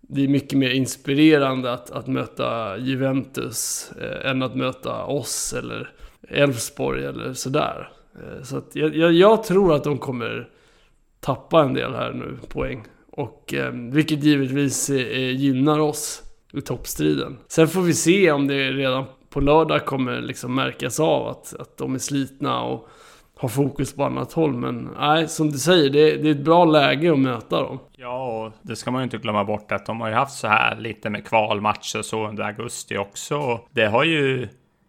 det 0.00 0.24
är 0.24 0.28
mycket 0.28 0.58
mer 0.58 0.70
inspirerande 0.70 1.72
att, 1.72 1.90
att 1.90 2.06
möta 2.06 2.78
Juventus 2.78 3.92
eh, 4.00 4.30
än 4.30 4.42
att 4.42 4.56
möta 4.56 5.04
oss 5.04 5.52
eller 5.58 5.90
Elfsborg 6.28 7.04
eller 7.04 7.32
sådär. 7.32 7.90
Eh, 8.14 8.42
så 8.42 8.56
att 8.56 8.76
jag, 8.76 8.96
jag, 8.96 9.12
jag 9.12 9.44
tror 9.44 9.74
att 9.74 9.84
de 9.84 9.98
kommer 9.98 10.48
tappa 11.20 11.62
en 11.62 11.74
del 11.74 11.94
här 11.94 12.12
nu, 12.12 12.38
poäng. 12.48 12.84
Och 13.10 13.54
eh, 13.54 13.72
vilket 13.72 14.24
givetvis 14.24 14.90
eh, 14.90 14.96
eh, 14.96 15.36
gynnar 15.36 15.78
oss 15.78 16.22
i 16.52 16.60
toppstriden. 16.60 17.38
Sen 17.48 17.68
får 17.68 17.82
vi 17.82 17.94
se 17.94 18.32
om 18.32 18.46
det 18.46 18.72
redan 18.72 19.04
på 19.30 19.40
lördag 19.40 19.86
kommer 19.86 20.20
liksom 20.20 20.54
märkas 20.54 21.00
av 21.00 21.28
att, 21.28 21.54
att 21.60 21.78
de 21.78 21.94
är 21.94 21.98
slitna 21.98 22.62
och 22.62 22.88
har 23.38 23.48
fokus 23.48 23.94
på 23.94 24.04
annat 24.04 24.32
håll. 24.32 24.52
Men 24.52 24.90
nej, 24.98 25.28
som 25.28 25.50
du 25.50 25.58
säger, 25.58 25.90
det, 25.90 26.16
det 26.16 26.28
är 26.28 26.32
ett 26.32 26.44
bra 26.44 26.64
läge 26.64 27.12
att 27.12 27.18
möta 27.18 27.62
dem. 27.62 27.78
Ja, 27.96 28.44
och 28.44 28.52
det 28.62 28.76
ska 28.76 28.90
man 28.90 29.00
ju 29.00 29.04
inte 29.04 29.18
glömma 29.18 29.44
bort 29.44 29.72
att 29.72 29.86
de 29.86 30.00
har 30.00 30.08
ju 30.08 30.14
haft 30.14 30.38
så 30.38 30.48
här 30.48 30.76
lite 30.76 31.10
med 31.10 31.26
kvalmatcher 31.26 31.98
och 31.98 32.04
så 32.04 32.28
under 32.28 32.44
augusti 32.44 32.96
också. 32.96 33.60
Det 33.70 33.86
har 33.86 34.04
ju 34.04 34.48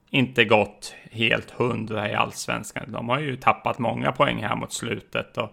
inte 0.10 0.46
gått 0.46 0.94
helt 1.12 1.52
hundra 1.52 2.12
i 2.12 2.14
allsvenskan. 2.14 2.92
De 2.92 3.10
har 3.10 3.20
ju 3.20 3.36
tappat 3.36 3.80
många 3.80 4.12
poäng 4.12 4.38
här 4.38 4.56
mot 4.56 4.74
slutet 4.74 5.38
och 5.38 5.50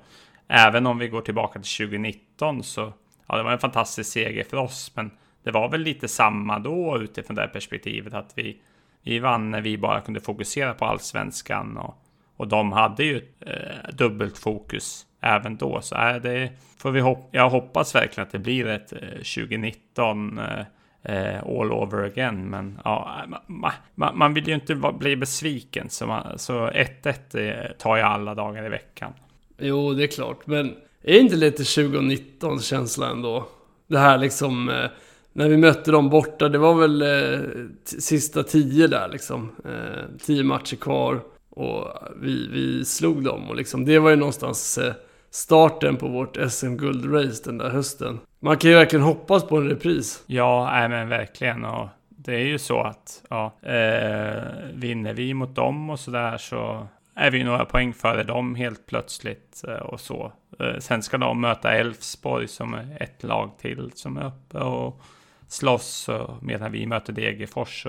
även 0.49 0.87
om 0.87 0.99
vi 0.99 1.09
går 1.09 1.21
tillbaka 1.21 1.61
till 1.61 1.87
2019 1.87 2.63
så 2.63 2.93
ja, 3.27 3.37
det 3.37 3.43
var 3.43 3.53
en 3.53 3.59
fantastisk 3.59 4.13
seger 4.13 4.45
för 4.45 4.57
oss, 4.57 4.93
men 4.95 5.11
det 5.45 5.51
var 5.51 5.69
väl 5.69 5.81
lite 5.81 6.09
samma 6.09 6.59
då 6.59 6.99
utifrån 7.03 7.37
det 7.37 7.43
här 7.43 7.49
perspektivet 7.49 8.15
att 8.15 8.33
vi, 8.35 8.57
vi 9.03 9.19
vann 9.19 9.51
när 9.51 9.61
vi 9.61 9.79
bara 9.79 10.01
kunde 10.01 10.21
fokusera 10.21 10.75
på 10.75 10.85
allsvenskan 10.85 11.77
och, 11.77 11.95
och 12.37 12.49
de 12.49 12.73
hade 12.73 13.05
ju 13.05 13.17
eh, 13.41 13.91
dubbelt 13.93 14.39
fokus 14.39 15.07
även 15.21 15.57
då. 15.57 15.81
Så 15.81 15.95
är 15.95 16.21
det 16.21 16.53
får 16.79 16.91
vi 16.91 17.01
hop 17.01 17.29
jag 17.31 17.51
hoppas 17.51 17.95
verkligen 17.95 18.27
att 18.27 18.33
det 18.33 18.39
blir 18.39 18.67
ett 18.67 18.93
eh, 18.93 18.99
2019 18.99 20.39
eh, 20.39 20.61
eh, 21.03 21.41
all 21.43 21.73
over 21.73 22.05
again. 22.05 22.51
Men 22.51 22.81
ja, 22.85 23.21
eh, 23.23 23.39
man, 23.47 23.73
man, 23.95 24.19
man 24.19 24.35
vill 24.35 24.49
ju 24.49 24.55
inte 24.55 24.75
bli 24.75 25.17
besviken. 25.17 25.91
Så, 25.91 26.05
1-1 26.07 27.73
tar 27.73 27.97
jag 27.97 28.07
alla 28.07 28.35
dagar 28.35 28.67
i 28.67 28.69
veckan. 28.69 29.13
Jo, 29.59 29.95
det 29.95 30.03
är 30.03 30.07
klart. 30.07 30.47
Men 30.47 30.75
är 31.03 31.19
inte 31.19 31.37
lite 31.37 31.65
2019 31.65 32.61
känsla 32.61 33.11
ändå? 33.11 33.49
Det 33.87 33.99
här 33.99 34.19
liksom, 34.19 34.69
eh, 34.69 34.91
när 35.33 35.49
vi 35.49 35.57
mötte 35.57 35.91
dem 35.91 36.11
borta, 36.11 36.49
det 36.49 36.59
var 36.59 36.75
väl 36.75 37.03
eh, 37.03 37.41
sista 37.85 38.43
tio 38.43 38.87
där 38.87 39.09
liksom. 39.09 39.51
Eh, 39.65 40.19
tio 40.27 40.45
matcher 40.45 40.77
kvar 40.77 41.21
och 41.51 41.85
vi, 42.17 42.49
vi 42.49 42.85
slog 42.85 43.25
dem 43.25 43.49
och 43.51 43.57
liksom, 43.57 43.85
det 43.85 43.99
var 43.99 44.11
ju 44.11 44.17
någonstans 44.17 44.79
eh, 44.79 44.95
starten 45.31 45.97
på 45.97 46.09
vårt 46.09 46.37
SM-guld-race 46.51 47.43
den 47.45 47.59
där 47.59 47.71
hösten. 47.71 48.21
Man 48.41 48.57
kan 48.57 48.71
ju 48.71 48.77
verkligen 48.77 49.05
hoppas 49.05 49.45
på 49.45 49.57
en 49.57 49.69
repris. 49.69 50.23
Ja, 50.27 50.71
nej, 50.73 50.89
men 50.89 51.09
verkligen. 51.09 51.65
Och 51.65 51.89
det 52.09 52.35
är 52.35 52.47
ju 52.47 52.59
så 52.59 52.81
att 52.81 53.23
ja, 53.31 53.55
eh, 53.63 54.43
vinner 54.75 55.15
vi 55.15 55.35
mot 55.35 55.55
dem 55.55 55.91
och 55.91 56.01
så 56.01 56.11
där 56.11 56.39
så 56.39 56.89
är 57.15 57.31
vi 57.31 57.45
några 57.45 57.65
poäng 57.65 57.93
före 57.93 58.23
dem 58.23 58.55
helt 58.55 58.87
plötsligt 58.87 59.65
eh, 59.69 59.75
och 59.75 60.01
så. 60.01 60.33
Eh, 60.61 60.79
sen 60.79 61.03
ska 61.03 61.19
de 61.19 61.41
möta 61.41 61.73
Elfsborg 61.73 62.49
som 62.49 62.75
är 62.75 62.97
ett 63.01 63.23
lag 63.23 63.51
till 63.59 63.91
som 63.95 64.17
är 64.17 64.27
uppe 64.27 64.59
och 64.59 65.03
slåss 65.49 66.11
medan 66.43 66.73
vi 66.73 66.87
möter 66.87 67.13
Degerfors. 67.13 67.87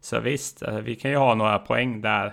Så, 0.00 0.20
visst, 0.20 0.62
eh, 0.62 0.78
vi 0.78 0.96
kan 0.96 1.10
ju 1.10 1.16
ha 1.16 1.34
några 1.34 1.58
poäng 1.58 2.00
där 2.00 2.32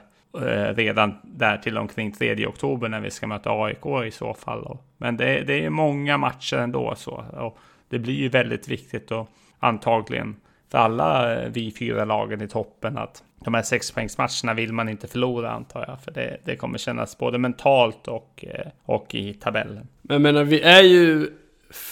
redan 0.73 1.15
där 1.23 1.57
till 1.57 1.77
omkring 1.77 2.11
3 2.11 2.47
oktober 2.47 2.89
när 2.89 2.99
vi 2.99 3.11
ska 3.11 3.27
möta 3.27 3.51
AIK 3.51 3.85
i 4.05 4.11
så 4.11 4.33
fall. 4.33 4.77
Men 4.97 5.17
det, 5.17 5.41
det 5.41 5.65
är 5.65 5.69
många 5.69 6.17
matcher 6.17 6.57
ändå 6.57 6.95
så. 6.95 7.25
Och 7.33 7.57
det 7.89 7.99
blir 7.99 8.13
ju 8.13 8.29
väldigt 8.29 8.67
viktigt 8.67 9.11
och 9.11 9.29
antagligen 9.59 10.35
för 10.73 10.77
alla 10.77 11.41
eh, 11.43 11.49
vi 11.49 11.71
fyra 11.71 12.05
lagen 12.05 12.41
i 12.41 12.47
toppen 12.47 12.97
att 12.97 13.23
de 13.45 13.53
här 13.53 13.61
sexpoängsmatcherna 13.61 14.53
vill 14.53 14.73
man 14.73 14.89
inte 14.89 15.07
förlora 15.07 15.51
antar 15.51 15.85
jag. 15.87 16.01
För 16.03 16.11
det, 16.11 16.37
det 16.45 16.55
kommer 16.55 16.77
kännas 16.77 17.17
både 17.17 17.37
mentalt 17.37 18.07
och, 18.07 18.45
eh, 18.47 18.67
och 18.85 19.15
i 19.15 19.33
tabellen. 19.33 19.87
Men 20.01 20.15
jag 20.15 20.21
menar, 20.21 20.43
vi 20.43 20.61
är 20.61 20.81
ju 20.81 21.23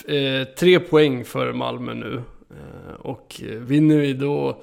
eh, 0.08 0.48
tre 0.48 0.80
poäng 0.80 1.26
före 1.26 1.54
Malmö 1.54 1.94
nu. 1.94 2.24
Eh, 2.50 2.96
och 2.96 3.42
vinner 3.60 3.98
vi 3.98 4.14
då 4.14 4.62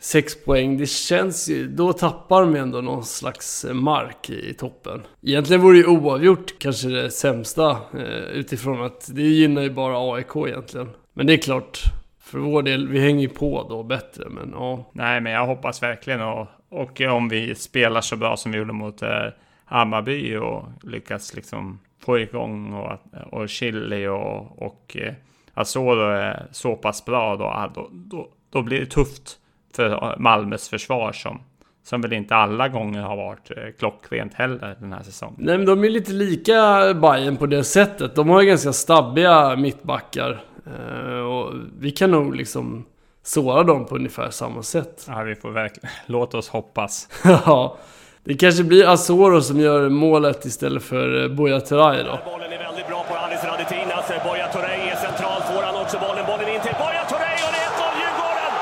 sex 0.00 0.44
poäng, 0.44 0.78
det 0.78 0.86
känns 0.86 1.48
ju, 1.48 1.68
då 1.68 1.92
tappar 1.92 2.40
de 2.40 2.56
ändå 2.56 2.80
någon 2.80 3.04
slags 3.04 3.64
eh, 3.64 3.74
mark 3.74 4.30
i, 4.30 4.50
i 4.50 4.54
toppen. 4.54 5.02
Egentligen 5.22 5.62
vore 5.62 5.78
ju 5.78 5.86
oavgjort 5.86 6.58
kanske 6.58 6.88
det 6.88 7.10
sämsta 7.10 7.70
eh, 7.70 8.28
utifrån 8.32 8.82
att 8.82 9.10
det 9.14 9.22
gynnar 9.22 9.62
ju 9.62 9.70
bara 9.70 10.14
AIK 10.14 10.36
egentligen. 10.36 10.90
Men 11.12 11.26
det 11.26 11.32
är 11.32 11.38
klart, 11.38 11.82
för 12.28 12.38
vår 12.38 12.62
del, 12.62 12.88
vi 12.88 13.00
hänger 13.00 13.20
ju 13.20 13.28
på 13.28 13.66
då 13.68 13.82
bättre, 13.82 14.28
men 14.28 14.50
ja. 14.52 14.84
Nej, 14.92 15.20
men 15.20 15.32
jag 15.32 15.46
hoppas 15.46 15.82
verkligen 15.82 16.20
och, 16.20 16.46
och 16.68 17.00
om 17.00 17.28
vi 17.28 17.54
spelar 17.54 18.00
så 18.00 18.16
bra 18.16 18.36
som 18.36 18.52
vi 18.52 18.58
gjorde 18.58 18.72
mot 18.72 19.02
eh, 19.02 19.26
Hammarby 19.64 20.36
och 20.36 20.64
lyckas 20.82 21.34
liksom 21.34 21.78
få 22.04 22.18
igång 22.18 22.72
och, 22.72 22.98
och 23.32 23.48
Chili 23.48 24.06
och, 24.06 24.62
och 24.62 24.96
eh, 25.00 25.14
Asoro 25.54 26.10
är 26.10 26.46
så 26.52 26.76
pass 26.76 27.04
bra 27.04 27.36
då, 27.36 27.70
då, 27.74 27.88
då, 27.92 28.28
då 28.50 28.62
blir 28.62 28.80
det 28.80 28.86
tufft 28.86 29.38
för 29.74 30.16
Malmös 30.18 30.68
försvar 30.68 31.12
som, 31.12 31.40
som 31.84 32.00
väl 32.00 32.12
inte 32.12 32.34
alla 32.34 32.68
gånger 32.68 33.02
har 33.02 33.16
varit 33.16 33.50
eh, 33.50 33.56
klockrent 33.78 34.34
heller 34.34 34.76
den 34.80 34.92
här 34.92 35.02
säsongen. 35.02 35.36
Nej 35.38 35.56
men 35.56 35.66
de 35.66 35.84
är 35.84 35.90
lite 35.90 36.12
lika 36.12 36.54
Bayern 36.94 37.36
på 37.36 37.46
det 37.46 37.64
sättet. 37.64 38.14
De 38.14 38.28
har 38.28 38.40
ju 38.40 38.48
ganska 38.48 38.72
stabbiga 38.72 39.56
mittbackar. 39.56 40.40
Eh, 40.76 41.18
och 41.18 41.54
vi 41.78 41.90
kan 41.90 42.10
nog 42.10 42.36
liksom 42.36 42.84
såra 43.22 43.62
dem 43.62 43.86
på 43.86 43.94
ungefär 43.96 44.30
samma 44.30 44.62
sätt. 44.62 45.04
Ja, 45.08 45.22
vi 45.22 45.34
får 45.34 45.50
verkligen... 45.50 45.90
Låt 46.06 46.34
oss 46.34 46.48
hoppas. 46.48 47.08
ja. 47.24 47.76
Det 48.24 48.34
kanske 48.34 48.64
blir 48.64 48.88
Asoro 48.88 49.40
som 49.40 49.60
gör 49.60 49.88
målet 49.88 50.44
istället 50.44 50.82
för 50.82 51.22
eh, 51.22 51.28
Buya 51.28 51.60
Turay 51.60 52.02
då. 52.02 52.18
Bollen 52.24 52.52
är 52.52 52.58
väldigt 52.58 52.88
bra 52.88 53.04
på 53.08 53.14
Anis 53.14 53.44
Radetinas. 53.44 54.08
Buya 54.08 54.48
Turay 54.48 54.80
är 54.80 54.96
central. 54.96 55.42
Får 55.42 55.62
han 55.62 55.82
också 55.82 55.98
bollen? 55.98 56.26
Bollen 56.26 56.48
in 56.54 56.60
till 56.60 56.74
Buya 56.78 57.04
Turay 57.08 57.34
och 57.46 57.52
det 57.52 57.58
är 57.58 57.70
1-0 57.70 58.00
Djurgården! 58.00 58.52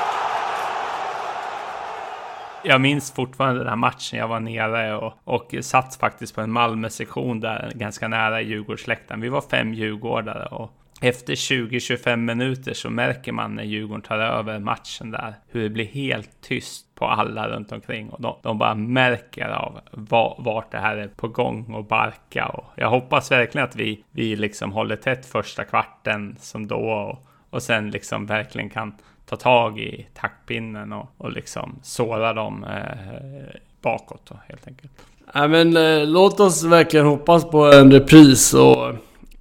Jag 2.63 2.81
minns 2.81 3.11
fortfarande 3.11 3.59
den 3.59 3.69
här 3.69 3.75
matchen. 3.75 4.19
Jag 4.19 4.27
var 4.27 4.39
nere 4.39 4.95
och, 4.95 5.13
och 5.23 5.55
satt 5.61 5.95
faktiskt 5.95 6.35
på 6.35 6.41
en 6.41 6.51
Malmö-sektion 6.51 7.39
där 7.39 7.71
ganska 7.75 8.07
nära 8.07 8.41
Djurgårdsläktaren. 8.41 9.21
Vi 9.21 9.29
var 9.29 9.41
fem 9.41 9.73
djurgårdare 9.73 10.45
och 10.45 10.71
efter 11.01 11.35
20-25 11.35 12.15
minuter 12.15 12.73
så 12.73 12.89
märker 12.89 13.31
man 13.31 13.55
när 13.55 13.63
Djurgården 13.63 14.01
tar 14.01 14.17
över 14.17 14.59
matchen 14.59 15.11
där 15.11 15.33
hur 15.47 15.63
det 15.63 15.69
blir 15.69 15.85
helt 15.85 16.41
tyst 16.41 16.95
på 16.95 17.05
alla 17.05 17.49
runt 17.49 17.71
omkring 17.71 18.09
och 18.09 18.21
de, 18.21 18.35
de 18.43 18.57
bara 18.57 18.75
märker 18.75 19.49
av 19.49 19.79
var, 19.91 20.35
vart 20.39 20.71
det 20.71 20.77
här 20.77 20.97
är 20.97 21.07
på 21.07 21.27
gång 21.27 21.73
och 21.73 21.85
barka 21.85 22.45
och 22.45 22.65
jag 22.75 22.89
hoppas 22.89 23.31
verkligen 23.31 23.67
att 23.67 23.75
vi, 23.75 24.03
vi 24.11 24.35
liksom 24.35 24.71
håller 24.71 24.95
tätt 24.95 25.25
första 25.25 25.63
kvarten 25.63 26.35
som 26.39 26.67
då 26.67 26.75
och, 26.75 27.27
och 27.49 27.63
sen 27.63 27.91
liksom 27.91 28.25
verkligen 28.25 28.69
kan 28.69 28.93
ta 29.25 29.35
tag 29.35 29.79
i 29.79 30.07
taktpinnen 30.13 30.93
och, 30.93 31.09
och 31.17 31.31
liksom 31.31 31.79
såra 31.83 32.33
dem 32.33 32.63
eh, 32.63 33.59
bakåt 33.81 34.21
då, 34.29 34.39
helt 34.47 34.67
enkelt. 34.67 34.91
Nej 35.33 35.47
men 35.47 35.77
eh, 35.77 36.07
låt 36.07 36.39
oss 36.39 36.63
verkligen 36.63 37.05
hoppas 37.05 37.45
på 37.45 37.65
en 37.65 37.91
repris 37.91 38.53
och 38.53 38.95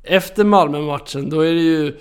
efter 0.07 0.45
Malmö-matchen, 0.45 1.31
då 1.31 1.41
är 1.41 1.55
det 1.55 1.61
ju... 1.61 1.97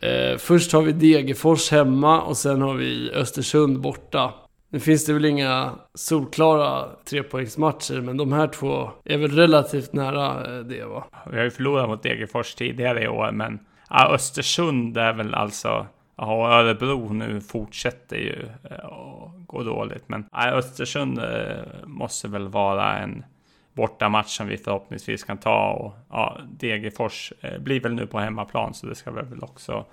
Eh, 0.00 0.38
först 0.38 0.72
har 0.72 0.82
vi 0.82 0.92
Degerfors 0.92 1.70
hemma 1.70 2.22
och 2.22 2.36
sen 2.36 2.62
har 2.62 2.74
vi 2.74 3.10
Östersund 3.14 3.80
borta. 3.80 4.32
Nu 4.72 4.80
finns 4.80 5.06
det 5.06 5.12
väl 5.12 5.24
inga 5.24 5.70
solklara 5.94 6.84
trepoängsmatcher, 7.04 8.00
men 8.00 8.16
de 8.16 8.32
här 8.32 8.46
två 8.46 8.90
är 9.04 9.18
väl 9.18 9.30
relativt 9.30 9.92
nära 9.92 10.56
eh, 10.56 10.64
det 10.64 10.84
va? 10.84 11.04
Vi 11.30 11.36
har 11.36 11.44
ju 11.44 11.50
förlorat 11.50 11.88
mot 11.88 12.02
Degerfors 12.02 12.54
tidigare 12.54 13.02
i 13.02 13.08
år, 13.08 13.32
men 13.32 13.58
ja, 13.90 14.14
Östersund 14.14 14.96
är 14.96 15.12
väl 15.12 15.34
alltså... 15.34 15.86
Ja, 16.16 16.60
Örebro 16.60 17.12
nu 17.12 17.40
fortsätter 17.40 18.16
ju 18.16 18.48
eh, 18.70 18.76
att 18.76 18.82
eh, 18.82 19.30
gå 19.46 19.62
dåligt, 19.62 20.04
men 20.06 20.24
ja, 20.32 20.50
Östersund 20.50 21.18
eh, 21.18 21.24
måste 21.84 22.28
väl 22.28 22.48
vara 22.48 22.98
en 22.98 23.24
bortamatch 23.72 24.36
som 24.36 24.46
vi 24.46 24.56
förhoppningsvis 24.56 25.24
kan 25.24 25.38
ta. 25.38 25.70
Och 25.70 25.92
ja, 26.10 26.40
Degerfors 26.58 27.32
eh, 27.40 27.58
blir 27.58 27.80
väl 27.80 27.94
nu 27.94 28.06
på 28.06 28.18
hemmaplan 28.18 28.74
så 28.74 28.86
det 28.86 28.94
ska 28.94 29.10
vi 29.10 29.22
väl 29.22 29.42
också 29.42 29.84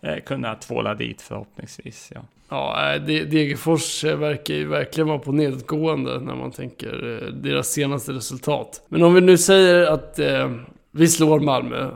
eh, 0.00 0.22
kunna 0.26 0.54
tvåla 0.54 0.94
dit 0.94 1.22
förhoppningsvis. 1.22 2.12
Ja, 2.14 2.20
ja 2.48 2.94
eh, 2.94 3.02
Degerfors 3.02 4.04
verkar 4.04 4.54
ju 4.54 4.66
verkligen 4.66 5.08
vara 5.08 5.18
på 5.18 5.32
nedåtgående 5.32 6.20
när 6.20 6.34
man 6.34 6.50
tänker 6.50 6.92
deras 7.42 7.68
senaste 7.68 8.12
resultat. 8.12 8.82
Men 8.88 9.02
om 9.02 9.14
vi 9.14 9.20
nu 9.20 9.38
säger 9.38 9.86
att 9.86 10.18
eh, 10.18 10.50
vi 10.90 11.08
slår 11.08 11.40
Malmö 11.40 11.90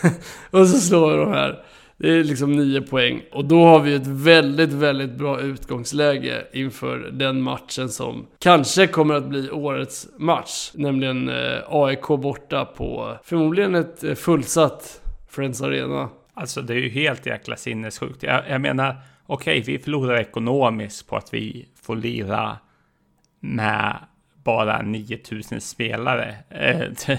och 0.50 0.68
så 0.68 0.78
slår 0.78 1.10
vi 1.10 1.16
de 1.16 1.32
här. 1.32 1.62
Det 1.98 2.10
är 2.10 2.24
liksom 2.24 2.52
nio 2.52 2.82
poäng. 2.82 3.22
Och 3.32 3.44
då 3.44 3.64
har 3.64 3.80
vi 3.80 3.94
ett 3.94 4.06
väldigt, 4.06 4.72
väldigt 4.72 5.12
bra 5.12 5.40
utgångsläge 5.40 6.46
inför 6.52 6.98
den 6.98 7.42
matchen 7.42 7.88
som 7.88 8.26
kanske 8.38 8.86
kommer 8.86 9.14
att 9.14 9.28
bli 9.28 9.50
årets 9.50 10.08
match. 10.18 10.70
Nämligen 10.74 11.28
eh, 11.28 11.58
AIK 11.68 12.06
borta 12.06 12.64
på 12.64 13.18
förmodligen 13.24 13.74
ett 13.74 14.04
eh, 14.04 14.14
fullsatt 14.14 15.02
Friends 15.28 15.62
Arena. 15.62 16.08
Alltså 16.34 16.62
det 16.62 16.74
är 16.74 16.78
ju 16.78 16.88
helt 16.88 17.26
jäkla 17.26 17.56
sinnessjukt. 17.56 18.22
Jag, 18.22 18.42
jag 18.48 18.60
menar, 18.60 18.96
okej, 19.26 19.60
okay, 19.60 19.72
vi 19.72 19.82
förlorar 19.82 20.16
ekonomiskt 20.16 21.08
på 21.08 21.16
att 21.16 21.34
vi 21.34 21.68
får 21.82 21.96
lira 21.96 22.58
med 23.40 23.96
bara 24.44 24.82
9000 24.82 25.60
spelare. 25.60 26.36
Eh, 26.50 27.16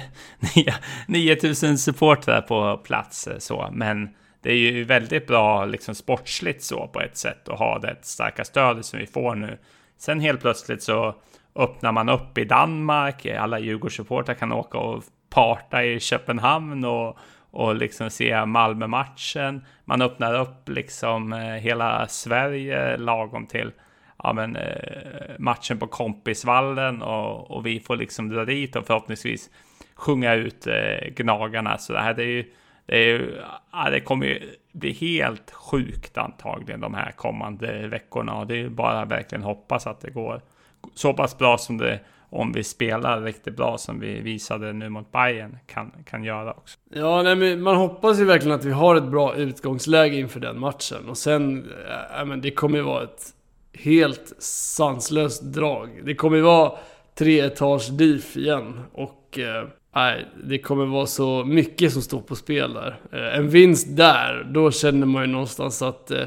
9000 1.08 1.78
supportrar 1.78 2.42
på 2.42 2.78
plats 2.78 3.28
eh, 3.28 3.38
så, 3.38 3.70
men 3.72 4.10
det 4.48 4.54
är 4.54 4.58
ju 4.58 4.84
väldigt 4.84 5.28
bra 5.28 5.66
liksom 5.66 5.96
sportsligt 5.96 6.64
så 6.64 6.88
på 6.88 7.02
ett 7.02 7.18
sätt 7.18 7.50
att 7.50 7.60
ha 7.60 7.80
det 7.80 7.98
starka 8.02 8.46
stödet 8.46 8.86
som 8.86 9.00
vi 9.00 9.08
får 9.08 9.36
nu. 9.36 9.58
Sen 9.98 10.20
helt 10.20 10.42
plötsligt 10.42 10.84
så 10.84 11.16
öppnar 11.56 11.92
man 11.92 12.10
upp 12.10 12.38
i 12.38 12.46
Danmark. 12.46 13.26
Alla 13.26 13.60
Djurgårdssupportrar 13.60 14.36
kan 14.36 14.52
åka 14.52 14.78
och 14.78 15.04
parta 15.30 15.84
i 15.84 16.00
Köpenhamn 16.00 16.86
och, 16.86 17.18
och 17.52 17.76
liksom 17.76 18.10
se 18.10 18.46
Malmö-matchen. 18.46 19.66
Man 19.86 20.02
öppnar 20.02 20.40
upp 20.40 20.70
liksom 20.70 21.34
eh, 21.34 21.40
hela 21.40 22.08
Sverige 22.08 22.98
lagom 22.98 23.48
till 23.48 23.72
ja, 24.24 24.34
men, 24.34 24.56
eh, 24.56 25.32
matchen 25.40 25.80
på 25.80 25.88
Kompisvallen 25.88 27.02
och, 27.02 27.52
och 27.52 27.66
vi 27.66 27.80
får 27.80 27.96
liksom 27.96 28.30
dra 28.30 28.46
dit 28.46 28.76
och 28.76 28.88
förhoppningsvis 28.88 29.50
sjunga 29.96 30.34
ut 30.34 30.68
eh, 30.68 31.10
Gnagarna. 31.16 31.78
Så 31.78 31.94
det 31.94 32.00
här 32.00 32.14
det 32.14 32.24
är 32.24 32.28
ju 32.28 32.46
det, 32.88 33.12
är, 33.12 33.46
ja, 33.72 33.90
det 33.90 34.02
kommer 34.02 34.26
ju 34.26 34.40
bli 34.72 34.92
helt 34.92 35.52
sjukt 35.52 36.18
antagligen 36.18 36.82
de 36.82 36.94
här 36.94 37.12
kommande 37.12 37.88
veckorna. 37.88 38.38
Och 38.38 38.48
det 38.48 38.62
är 38.62 38.70
bara 38.70 39.06
verkligen 39.06 39.44
hoppas 39.44 39.88
att 39.88 40.02
det 40.02 40.10
går 40.10 40.42
så 40.94 41.14
pass 41.14 41.38
bra 41.38 41.58
som 41.58 41.78
det 41.78 42.00
om 42.30 42.52
vi 42.52 42.64
spelar 42.64 43.22
riktigt 43.22 43.56
bra 43.56 43.78
som 43.78 44.00
vi 44.00 44.20
visade 44.20 44.74
nu 44.74 44.90
mot 44.90 45.12
Bayern 45.12 45.58
kan, 45.68 45.92
kan 46.06 46.24
göra 46.24 46.52
också. 46.52 46.78
Ja, 46.90 47.22
nej, 47.24 47.36
men 47.36 47.62
man 47.62 47.76
hoppas 47.76 48.20
ju 48.20 48.26
verkligen 48.26 48.60
att 48.60 48.66
vi 48.66 48.72
har 48.72 48.96
ett 48.96 49.04
bra 49.08 49.36
utgångsläge 49.36 50.18
inför 50.18 50.40
den 50.40 50.60
matchen. 50.60 51.10
Och 51.10 51.18
sen, 51.18 51.72
ja, 52.18 52.26
men 52.26 52.42
det 52.42 52.52
kommer 52.52 52.78
ju 52.78 52.84
vara 52.84 53.04
ett 53.04 53.34
helt 53.74 54.34
sanslöst 54.40 55.44
drag. 55.44 56.02
Det 56.04 56.16
kommer 56.16 56.38
ju 56.38 56.44
vara 56.44 56.72
tre 57.16 57.40
etage 57.40 57.92
diff 57.92 58.38
igen. 58.38 58.80
Och 58.94 59.40
eh, 59.40 59.68
Nej, 59.98 60.26
det 60.44 60.58
kommer 60.58 60.86
vara 60.86 61.06
så 61.06 61.46
mycket 61.46 61.94
som 61.94 62.02
står 62.02 62.22
på 62.22 62.36
spel 62.36 62.74
där. 62.74 63.00
Eh, 63.12 63.38
en 63.38 63.50
vinst 63.50 63.98
där, 63.98 64.48
då 64.52 64.72
känner 64.72 65.06
man 65.08 65.24
ju 65.24 65.28
någonstans 65.28 65.82
att 65.82 66.12
eh, 66.12 66.24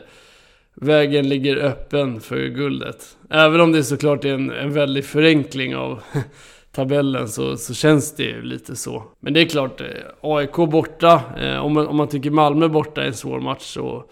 vägen 0.75 1.29
ligger 1.29 1.57
öppen 1.57 2.21
för 2.21 2.47
guldet. 2.49 3.17
Även 3.31 3.61
om 3.61 3.73
det 3.73 3.85
såklart 3.85 4.25
är 4.25 4.35
en, 4.35 4.51
en 4.51 4.73
väldig 4.73 5.05
förenkling 5.05 5.77
av 5.77 6.03
tabellen 6.73 7.29
så, 7.29 7.57
så 7.57 7.75
känns 7.75 8.17
det 8.17 8.23
ju 8.23 8.43
lite 8.43 8.77
så. 8.77 9.05
Men 9.21 9.33
det 9.33 9.41
är 9.41 9.47
klart, 9.47 9.81
eh, 9.81 9.87
AIK 10.21 10.57
borta, 10.57 11.23
om 11.63 11.75
man, 11.75 11.87
om 11.87 11.97
man 11.97 12.09
tycker 12.09 12.31
Malmö 12.31 12.69
borta 12.69 13.03
är 13.03 13.07
en 13.07 13.15
svår 13.15 13.41
match 13.41 13.63
så 13.63 14.05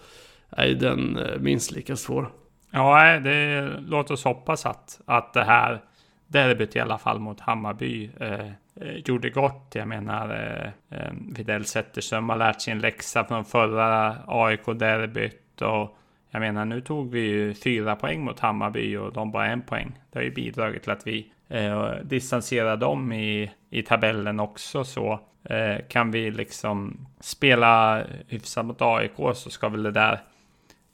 är 0.49 0.67
den 0.67 1.19
minst 1.39 1.71
lika 1.71 1.95
svår. 1.95 2.31
Ja, 2.71 3.19
det, 3.19 3.69
låt 3.87 4.11
oss 4.11 4.23
hoppas 4.23 4.65
att, 4.65 5.01
att 5.05 5.33
det 5.33 5.43
här 5.43 5.81
derbyt 6.29 6.75
i 6.75 6.79
alla 6.79 6.97
fall 6.97 7.19
mot 7.19 7.39
Hammarby 7.39 8.09
eh, 8.19 8.51
Eh, 8.81 8.95
gjorde 9.05 9.29
gott. 9.29 9.71
Jag 9.73 9.87
menar, 9.87 10.29
eh, 10.29 10.99
eh 10.99 11.11
Widell 11.37 11.65
Zetterström 11.65 12.29
har 12.29 12.37
lärt 12.37 12.61
sig 12.61 12.71
en 12.71 12.79
läxa 12.79 13.25
från 13.25 13.45
förra 13.45 14.17
AIK-derbyt. 14.27 15.61
Och 15.61 15.97
jag 16.29 16.39
menar, 16.39 16.65
nu 16.65 16.81
tog 16.81 17.11
vi 17.11 17.19
ju 17.19 17.53
fyra 17.53 17.95
poäng 17.95 18.23
mot 18.23 18.39
Hammarby 18.39 18.97
och 18.97 19.13
de 19.13 19.31
bara 19.31 19.47
en 19.47 19.61
poäng. 19.61 19.99
Det 20.11 20.19
har 20.19 20.23
ju 20.23 20.31
bidragit 20.31 20.83
till 20.83 20.91
att 20.91 21.07
vi 21.07 21.31
eh, 21.47 21.91
distanserar 22.03 22.77
dem 22.77 23.11
i, 23.11 23.51
i 23.69 23.81
tabellen 23.81 24.39
också. 24.39 24.83
Så 24.83 25.19
eh, 25.43 25.77
kan 25.89 26.11
vi 26.11 26.31
liksom 26.31 27.07
spela 27.19 28.03
hyfsat 28.27 28.65
mot 28.65 28.81
AIK 28.81 29.15
så 29.33 29.49
ska 29.49 29.69
väl 29.69 29.83
det 29.83 29.91
där 29.91 30.19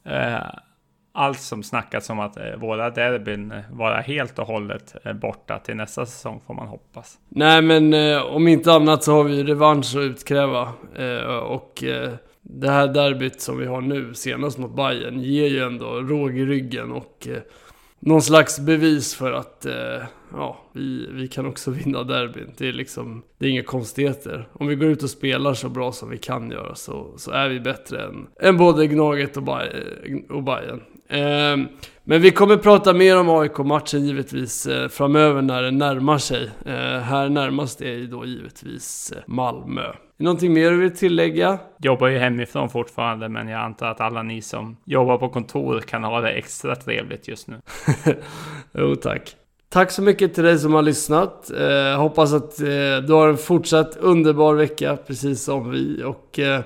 eh, 0.03 0.59
allt 1.15 1.39
som 1.39 1.63
snackats 1.63 2.09
om 2.09 2.19
att 2.19 2.37
eh, 2.37 2.55
våra 2.57 2.89
derbyn 2.89 3.51
eh, 3.51 3.59
vara 3.71 4.01
helt 4.01 4.39
och 4.39 4.47
hållet 4.47 4.95
eh, 5.03 5.13
borta 5.13 5.59
till 5.59 5.75
nästa 5.75 6.05
säsong 6.05 6.41
får 6.47 6.53
man 6.53 6.67
hoppas. 6.67 7.17
Nej 7.29 7.61
men 7.61 7.93
eh, 7.93 8.21
om 8.21 8.47
inte 8.47 8.73
annat 8.73 9.03
så 9.03 9.11
har 9.13 9.23
vi 9.23 9.43
revansch 9.43 9.95
att 9.95 10.01
utkräva. 10.01 10.73
Eh, 10.95 11.37
och 11.37 11.83
eh, 11.83 12.11
det 12.41 12.69
här 12.69 12.87
derbyt 12.87 13.41
som 13.41 13.57
vi 13.57 13.65
har 13.65 13.81
nu 13.81 14.13
senast 14.13 14.57
mot 14.57 14.75
Bayern 14.75 15.19
ger 15.19 15.47
ju 15.47 15.59
ändå 15.59 15.85
råg 15.85 16.37
i 16.37 16.45
ryggen 16.45 16.91
och 16.91 17.27
någon 17.99 18.21
slags 18.21 18.59
bevis 18.59 19.15
för 19.15 19.31
att 19.31 19.65
eh, 19.65 20.03
ja, 20.33 20.57
vi, 20.73 21.09
vi 21.11 21.27
kan 21.27 21.45
också 21.45 21.71
vinna 21.85 22.03
derbyn. 22.03 22.51
Det 22.57 22.67
är 22.67 22.73
liksom, 22.73 23.23
det 23.37 23.45
är 23.45 23.49
inga 23.49 23.63
konstigheter. 23.63 24.47
Om 24.53 24.67
vi 24.67 24.75
går 24.75 24.89
ut 24.89 25.03
och 25.03 25.09
spelar 25.09 25.53
så 25.53 25.69
bra 25.69 25.91
som 25.91 26.09
vi 26.09 26.17
kan 26.17 26.51
göra 26.51 26.75
så, 26.75 27.13
så 27.17 27.31
är 27.31 27.49
vi 27.49 27.59
bättre 27.59 28.03
än, 28.03 28.27
än 28.41 28.57
både 28.57 28.87
Gnaget 28.87 29.37
och, 29.37 29.43
Bay- 29.43 30.29
och 30.29 30.43
Bayern. 30.43 30.81
Eh, 31.09 31.57
men 32.07 32.21
vi 32.21 32.31
kommer 32.31 32.57
prata 32.57 32.93
mer 32.93 33.19
om 33.19 33.29
AIK-matchen 33.29 34.05
givetvis 34.05 34.65
eh, 34.65 34.87
framöver 34.87 35.41
när 35.41 35.61
den 35.61 35.77
närmar 35.77 36.17
sig. 36.17 36.49
Eh, 36.65 36.99
här 36.99 37.29
närmast 37.29 37.81
är 37.81 37.91
ju 37.91 38.07
då 38.07 38.25
givetvis 38.25 39.13
eh, 39.15 39.23
Malmö. 39.27 39.93
Någonting 40.17 40.53
mer 40.53 40.71
du 40.71 40.77
vill 40.77 40.97
tillägga? 40.97 41.59
Jobbar 41.79 42.07
ju 42.07 42.17
hemifrån 42.17 42.69
fortfarande, 42.69 43.29
men 43.29 43.47
jag 43.47 43.61
antar 43.61 43.87
att 43.87 44.01
alla 44.01 44.23
ni 44.23 44.41
som 44.41 44.77
jobbar 44.85 45.17
på 45.17 45.29
kontor 45.29 45.79
kan 45.79 46.03
ha 46.03 46.21
det 46.21 46.29
extra 46.29 46.75
trevligt 46.75 47.27
just 47.27 47.47
nu. 47.47 47.61
Jo 48.73 48.95
tack. 48.95 49.35
Tack 49.69 49.91
så 49.91 50.01
mycket 50.01 50.33
till 50.33 50.43
dig 50.43 50.59
som 50.59 50.73
har 50.73 50.81
lyssnat. 50.81 51.51
Eh, 51.51 51.99
hoppas 51.99 52.33
att 52.33 52.59
eh, 52.59 52.97
du 53.07 53.13
har 53.13 53.27
en 53.27 53.37
fortsatt 53.37 53.97
underbar 53.97 54.55
vecka 54.55 54.97
precis 55.07 55.43
som 55.43 55.71
vi 55.71 56.03
och 56.03 56.39
eh, 56.39 56.61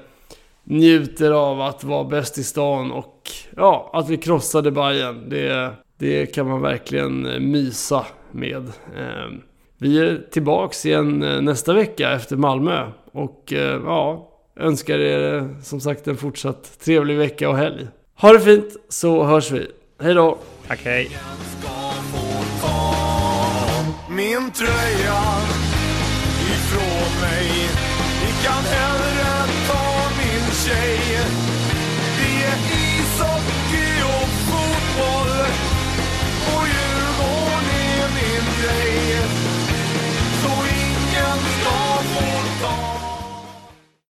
njuter 0.69 1.31
av 1.31 1.61
att 1.61 1.83
vara 1.83 2.03
bäst 2.03 2.37
i 2.37 2.43
stan 2.43 2.91
och 2.91 3.31
ja, 3.55 3.89
att 3.93 4.09
vi 4.09 4.17
krossade 4.17 4.71
Bayern. 4.71 5.29
Det, 5.29 5.71
det 5.97 6.25
kan 6.25 6.47
man 6.47 6.61
verkligen 6.61 7.25
eh, 7.25 7.39
mysa 7.39 8.05
med. 8.31 8.67
Eh, 8.97 9.31
vi 9.77 9.99
är 9.99 10.21
tillbaks 10.31 10.85
igen 10.85 11.23
eh, 11.23 11.41
nästa 11.41 11.73
vecka 11.73 12.11
efter 12.11 12.35
Malmö 12.35 12.91
och 13.11 13.53
eh, 13.53 13.81
ja, 13.85 14.29
önskar 14.55 14.99
er 14.99 15.55
som 15.63 15.79
sagt 15.79 16.07
en 16.07 16.17
fortsatt 16.17 16.79
trevlig 16.79 17.17
vecka 17.17 17.49
och 17.49 17.57
helg. 17.57 17.87
Ha 18.15 18.33
det 18.33 18.39
fint 18.39 18.75
så 18.89 19.23
hörs 19.23 19.51
vi. 19.51 19.67
Hej 20.01 20.13
då! 20.13 20.37
Tack, 20.67 20.79
hej! 20.85 21.09
min 24.09 24.51
tröja 24.51 25.21
ifrån 26.51 27.21
mig. 27.21 27.58
shade. 30.69 30.98